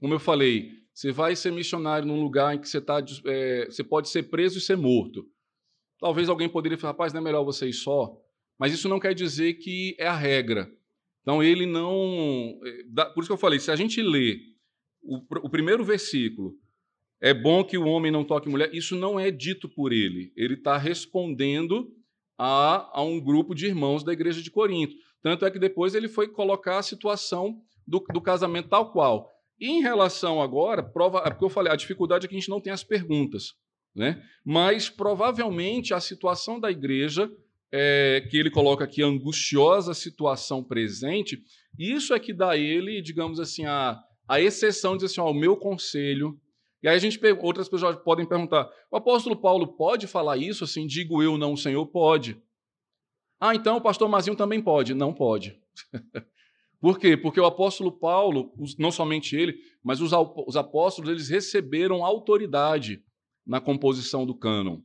[0.00, 3.84] como eu falei, você vai ser missionário num lugar em que você, tá, é, você
[3.84, 5.24] pode ser preso e ser morto.
[6.00, 8.12] Talvez alguém poderia falar, rapaz, não é melhor você ir só?
[8.58, 10.68] Mas isso não quer dizer que é a regra.
[11.22, 12.58] Então, ele não.
[12.64, 14.40] é, Por isso que eu falei: se a gente lê
[15.00, 16.54] o, o primeiro versículo,
[17.22, 20.32] é bom que o homem não toque mulher, isso não é dito por ele.
[20.36, 21.88] Ele está respondendo
[22.36, 24.96] a, a um grupo de irmãos da igreja de Corinto.
[25.22, 29.30] Tanto é que depois ele foi colocar a situação do, do casamento tal qual.
[29.60, 32.50] E em relação agora, prova, é porque eu falei, a dificuldade é que a gente
[32.50, 33.54] não tem as perguntas.
[33.94, 34.20] Né?
[34.44, 37.30] Mas provavelmente a situação da igreja,
[37.70, 41.40] é, que ele coloca aqui, a angustiosa situação presente,
[41.78, 43.96] isso é que dá ele, digamos assim, a,
[44.26, 46.36] a exceção de assim, ó, o meu conselho.
[46.82, 50.86] E aí a gente outras pessoas podem perguntar: o apóstolo Paulo pode falar isso assim?
[50.86, 52.42] Digo eu, não, o Senhor pode.
[53.40, 54.94] Ah, então o pastor Mazinho também pode?
[54.94, 55.60] Não pode.
[56.80, 57.16] Por quê?
[57.16, 63.04] Porque o apóstolo Paulo, não somente ele, mas os apóstolos, eles receberam autoridade
[63.46, 64.80] na composição do cânon.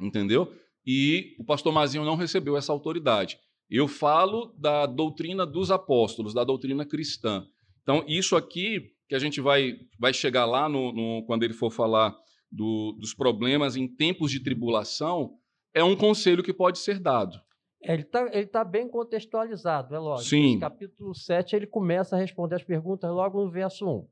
[0.00, 0.52] Entendeu?
[0.86, 3.40] E o pastor Mazinho não recebeu essa autoridade.
[3.68, 7.44] Eu falo da doutrina dos apóstolos, da doutrina cristã.
[7.82, 11.70] Então, isso aqui que a gente vai, vai chegar lá no, no- quando ele for
[11.70, 12.14] falar
[12.50, 15.36] do- dos problemas em tempos de tribulação,
[15.74, 17.40] é um conselho que pode ser dado.
[17.82, 20.30] É, Ele está ele tá bem contextualizado, é lógico.
[20.30, 20.50] Sim.
[20.52, 24.08] Esse capítulo 7, ele começa a responder as perguntas logo no verso 1.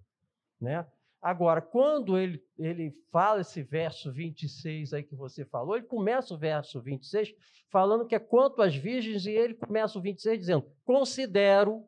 [0.60, 0.86] Né?
[1.20, 6.38] Agora, quando ele, ele fala esse verso 26 aí que você falou, ele começa o
[6.38, 7.32] verso 26
[7.70, 11.84] falando que é quanto às virgens, e ele começa o 26 dizendo: Considero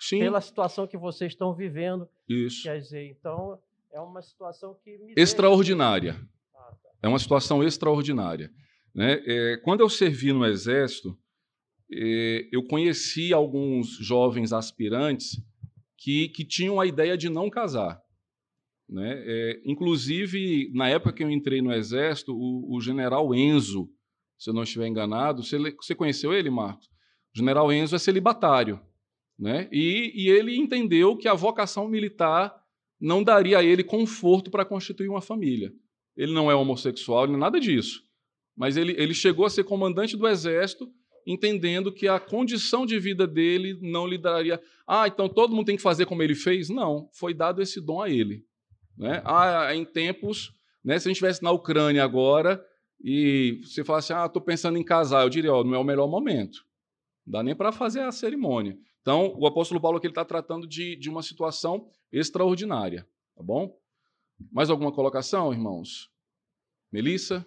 [0.00, 0.20] Sim.
[0.20, 2.08] pela situação que vocês estão vivendo.
[2.26, 2.62] Isso.
[2.62, 3.60] Quer dizer, então
[3.92, 6.18] é uma situação que me Extraordinária.
[6.54, 6.90] Ah, tá.
[7.02, 8.50] É uma situação extraordinária.
[8.94, 9.22] Né?
[9.26, 11.16] É, quando eu servi no Exército,
[11.92, 15.40] é, eu conheci alguns jovens aspirantes
[15.98, 18.00] que, que tinham a ideia de não casar.
[18.88, 19.22] Né?
[19.24, 23.88] É, inclusive, na época que eu entrei no Exército, o, o general Enzo,
[24.38, 26.86] se eu não estiver enganado, você, você conheceu ele, Marcos?
[27.34, 28.80] O general Enzo é celibatário.
[29.40, 29.70] Né?
[29.72, 32.54] E, e ele entendeu que a vocação militar
[33.00, 35.72] não daria a ele conforto para constituir uma família.
[36.14, 38.02] Ele não é homossexual, nem nada disso.
[38.54, 40.86] Mas ele, ele chegou a ser comandante do exército,
[41.26, 44.60] entendendo que a condição de vida dele não lhe daria.
[44.86, 46.68] Ah, então todo mundo tem que fazer como ele fez?
[46.68, 48.44] Não, foi dado esse dom a ele.
[48.98, 49.22] Né?
[49.24, 50.52] Ah, em tempos,
[50.84, 52.62] né, se a gente estivesse na Ucrânia agora
[53.02, 56.06] e você falasse, ah, estou pensando em casar, eu diria, ó, não é o melhor
[56.06, 56.58] momento.
[57.26, 58.76] Não dá nem para fazer a cerimônia.
[59.00, 63.08] Então, o apóstolo Paulo aqui está tratando de, de uma situação extraordinária.
[63.34, 63.78] Tá bom?
[64.52, 66.10] Mais alguma colocação, irmãos?
[66.92, 67.46] Melissa?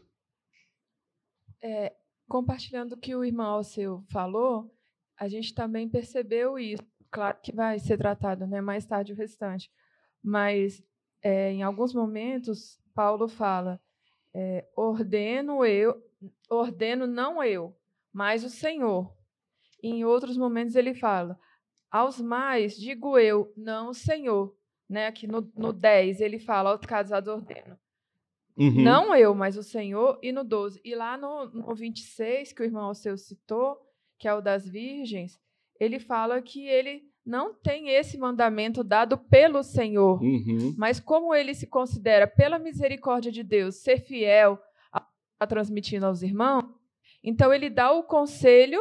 [1.61, 1.95] É,
[2.27, 4.73] compartilhando o que o irmão Alceu falou,
[5.17, 6.83] a gente também percebeu isso.
[7.11, 9.71] Claro que vai ser tratado né, mais tarde o restante,
[10.21, 10.83] mas
[11.21, 13.79] é, em alguns momentos Paulo fala:
[14.33, 16.03] é, ordeno eu,
[16.49, 17.77] ordeno não eu,
[18.11, 19.15] mas o Senhor.
[19.83, 21.37] Em outros momentos ele fala:
[21.91, 24.55] aos mais digo eu, não o Senhor.
[24.89, 27.77] Né, aqui no, no 10 ele fala: aos casados ordeno.
[28.55, 28.83] Uhum.
[28.83, 30.79] Não eu, mas o Senhor, e no 12.
[30.83, 33.77] E lá no, no 26, que o irmão Alceu citou,
[34.19, 35.39] que é o das virgens,
[35.79, 40.75] ele fala que ele não tem esse mandamento dado pelo Senhor, Uhum.
[40.77, 44.59] mas como ele se considera, pela misericórdia de Deus, ser fiel
[44.91, 45.07] a,
[45.39, 46.65] a transmitindo aos irmãos,
[47.23, 48.79] então ele dá o conselho,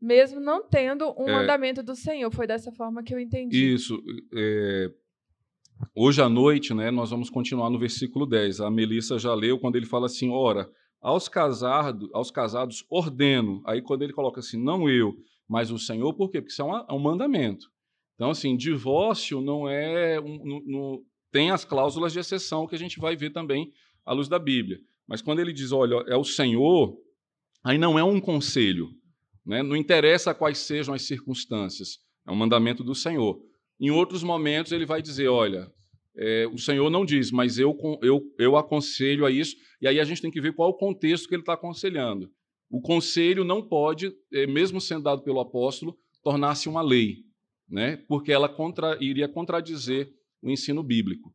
[0.00, 1.32] mesmo não tendo um É.
[1.32, 2.30] mandamento do Senhor.
[2.30, 3.74] Foi dessa forma que eu entendi.
[3.74, 4.02] Isso.
[4.34, 4.90] é,
[5.94, 8.60] Hoje à noite, né, nós vamos continuar no versículo 10.
[8.62, 10.70] A Melissa já leu quando ele fala assim: ora,
[11.02, 13.62] aos, casado, aos casados ordeno.
[13.66, 15.14] Aí quando ele coloca assim, não eu,
[15.46, 16.40] mas o Senhor, por quê?
[16.40, 17.66] Porque isso é, uma- é um mandamento.
[18.14, 20.18] Então, assim, divórcio não é.
[20.18, 23.70] um- no- no- tem as cláusulas de exceção que a gente vai ver também
[24.06, 24.78] à luz da Bíblia.
[25.06, 26.96] Mas quando ele diz, olha, é o Senhor,
[27.62, 28.88] aí não é um conselho.
[29.46, 29.62] Né?
[29.62, 31.98] Não interessa quais sejam as circunstâncias.
[32.26, 33.40] É um mandamento do Senhor.
[33.78, 35.70] Em outros momentos, ele vai dizer: olha,
[36.16, 39.54] é, o Senhor não diz, mas eu, eu, eu aconselho a isso.
[39.80, 42.30] E aí a gente tem que ver qual o contexto que ele está aconselhando.
[42.68, 47.18] O conselho não pode, é, mesmo sendo dado pelo apóstolo, tornar-se uma lei,
[47.68, 47.98] né?
[48.08, 51.32] porque ela contra, iria contradizer o ensino bíblico.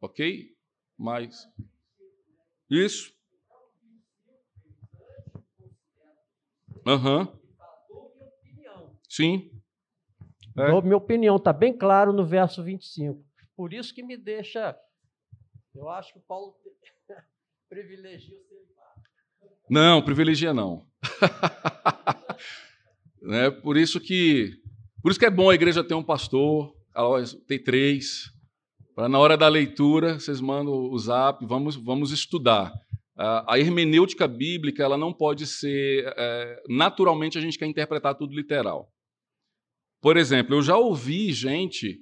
[0.00, 0.50] Ok?
[0.96, 1.34] Mas.
[2.70, 3.12] Isso.
[6.86, 7.28] Aham.
[9.08, 9.50] Sim.
[10.56, 10.70] É.
[10.70, 13.22] Dou minha opinião, está bem claro no verso 25.
[13.56, 14.76] Por isso que me deixa.
[15.74, 16.54] Eu acho que o Paulo
[17.68, 19.02] privilegia o celibato.
[19.68, 20.86] Não, privilegia não.
[23.20, 23.50] né?
[23.50, 24.60] Por isso que
[25.02, 26.74] por isso que é bom a igreja ter um pastor,
[27.46, 28.30] ter três,
[28.94, 32.72] para na hora da leitura vocês mandam o zap, vamos vamos estudar.
[33.24, 38.92] A hermenêutica bíblica ela não pode ser é, naturalmente a gente quer interpretar tudo literal.
[40.00, 42.00] Por exemplo, eu já ouvi gente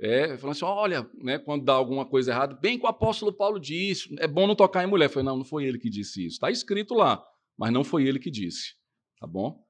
[0.00, 3.60] é, falando assim, olha, né, quando dá alguma coisa errada, bem que o apóstolo Paulo
[3.60, 5.06] disse, é bom não tocar em mulher.
[5.06, 6.36] Eu falei, não, não foi ele que disse isso.
[6.36, 7.22] Está escrito lá,
[7.56, 8.74] mas não foi ele que disse.
[9.20, 9.62] Tá bom?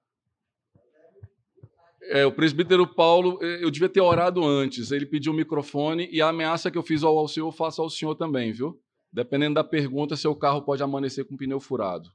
[2.05, 4.91] É, o presbítero Paulo, eh, eu devia ter orado antes.
[4.91, 7.83] Ele pediu o microfone e a ameaça que eu fiz ao, ao senhor, eu faço
[7.83, 8.81] ao senhor também, viu?
[9.13, 12.11] Dependendo da pergunta, seu carro pode amanhecer com o pneu furado.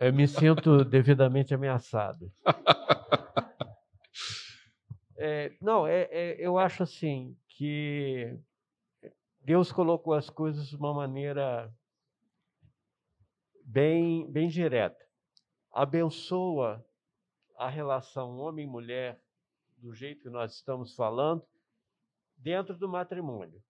[0.00, 2.32] Eu me sinto devidamente ameaçado.
[5.24, 8.36] É, não, é, é, eu acho assim que
[9.40, 11.72] Deus colocou as coisas de uma maneira
[13.64, 15.06] bem, bem direta.
[15.70, 16.84] Abençoa
[17.56, 19.22] a relação homem-mulher
[19.78, 21.46] do jeito que nós estamos falando
[22.36, 23.62] dentro do matrimônio.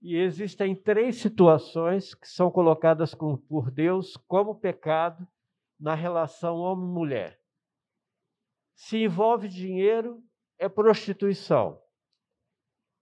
[0.00, 5.26] E existem três situações que são colocadas por Deus como pecado
[5.78, 7.38] na relação homem-mulher.
[8.74, 10.22] Se envolve dinheiro,
[10.58, 11.80] é prostituição.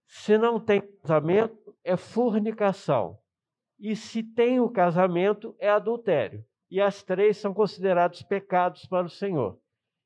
[0.06, 3.18] Se não tem casamento, é fornicação.
[3.78, 6.44] E se tem o casamento, é adultério.
[6.68, 9.60] E as três são considerados pecados para o Senhor.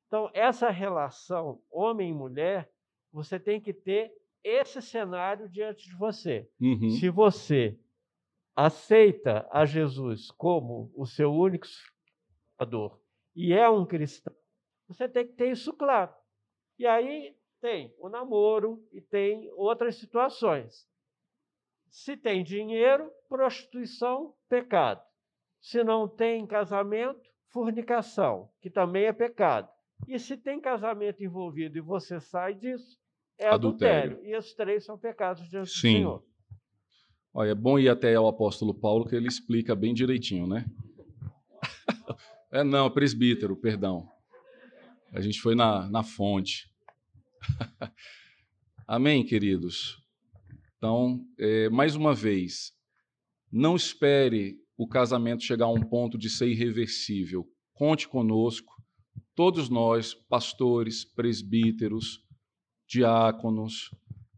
[0.07, 2.71] Então, essa relação homem e mulher,
[3.11, 4.13] você tem que ter
[4.43, 6.49] esse cenário diante de você.
[6.59, 6.89] Uhum.
[6.91, 7.79] Se você
[8.55, 11.65] aceita a Jesus como o seu único
[12.57, 13.01] Salvador
[13.35, 14.35] e é um cristão,
[14.87, 16.13] você tem que ter isso claro.
[16.77, 20.85] E aí Tem o namoro e tem outras situações.
[21.89, 25.01] Se tem dinheiro, prostituição, pecado.
[25.61, 27.21] Se não tem casamento,
[27.53, 29.71] fornicação, que também é pecado.
[30.09, 32.99] E se tem casamento envolvido e você sai disso,
[33.39, 34.11] é adultério.
[34.13, 34.29] adultério.
[34.29, 35.75] E esses três são pecados diante Sim.
[35.75, 36.23] do Senhor.
[37.33, 40.65] Olha, é bom ir até o apóstolo Paulo, que ele explica bem direitinho, né?
[42.51, 44.07] É não, presbítero, perdão.
[45.11, 46.71] A gente foi na, na fonte.
[48.87, 49.97] Amém, queridos?
[50.77, 52.71] Então, é, mais uma vez,
[53.51, 57.47] não espere o casamento chegar a um ponto de ser irreversível.
[57.73, 58.71] Conte conosco,
[59.33, 62.23] todos nós, pastores, presbíteros,
[62.93, 63.89] diáconos,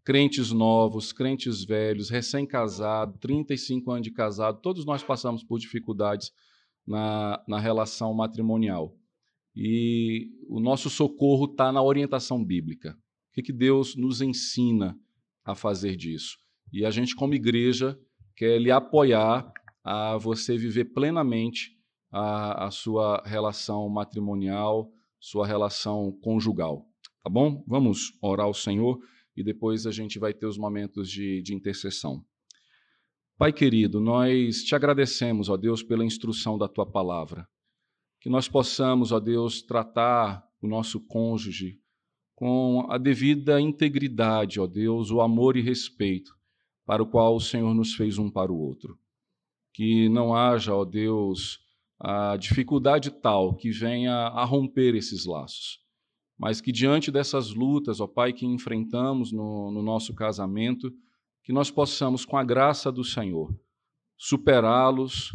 [0.03, 6.31] crentes novos, crentes velhos, recém-casado, 35 anos de casado, todos nós passamos por dificuldades
[6.87, 8.95] na, na relação matrimonial.
[9.53, 12.91] E o nosso socorro está na orientação bíblica.
[12.91, 14.97] O que, que Deus nos ensina
[15.43, 16.37] a fazer disso?
[16.71, 17.99] E a gente, como igreja,
[18.35, 19.51] quer lhe apoiar
[19.83, 21.71] a você viver plenamente
[22.11, 24.89] a, a sua relação matrimonial,
[25.19, 26.85] sua relação conjugal.
[27.25, 27.63] Tá bom?
[27.65, 28.99] Vamos orar ao Senhor
[29.35, 32.23] e depois a gente vai ter os momentos de, de intercessão.
[33.35, 37.47] Pai querido, nós te agradecemos, ó Deus, pela instrução da tua palavra.
[38.21, 41.79] Que nós possamos, ó Deus, tratar o nosso cônjuge
[42.35, 46.31] com a devida integridade, ó Deus, o amor e respeito
[46.85, 48.99] para o qual o Senhor nos fez um para o outro.
[49.73, 51.59] Que não haja, ó Deus,
[51.99, 55.83] a dificuldade tal que venha a romper esses laços
[56.37, 60.91] mas que diante dessas lutas, ó Pai, que enfrentamos no, no nosso casamento,
[61.43, 63.55] que nós possamos, com a graça do Senhor,
[64.17, 65.31] superá-los,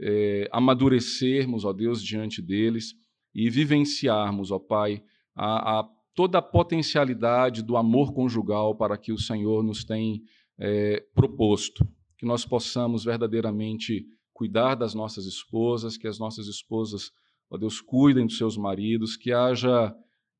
[0.00, 2.94] é, amadurecermos, ó Deus, diante deles
[3.34, 5.02] e vivenciarmos, ó Pai,
[5.34, 10.22] a, a, toda a potencialidade do amor conjugal para que o Senhor nos tem
[10.58, 11.86] é, proposto.
[12.16, 17.10] Que nós possamos verdadeiramente cuidar das nossas esposas, que as nossas esposas,
[17.50, 19.94] ó Deus, cuidem dos seus maridos, que haja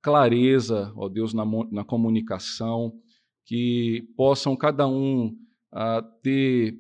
[0.05, 2.93] clareza, ó Deus, na, na comunicação,
[3.47, 5.35] que possam cada um
[5.73, 6.79] ah, ter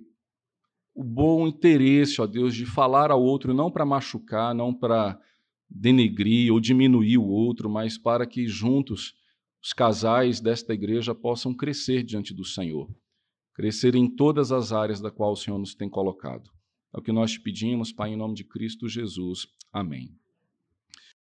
[0.94, 5.18] o bom interesse, ó Deus, de falar ao outro, não para machucar, não para
[5.70, 9.14] denegrir ou diminuir o outro, mas para que juntos
[9.62, 12.94] os casais desta igreja possam crescer diante do Senhor,
[13.54, 16.50] crescer em todas as áreas da qual o Senhor nos tem colocado.
[16.94, 19.46] É o que nós te pedimos, Pai, em nome de Cristo Jesus.
[19.72, 20.14] Amém.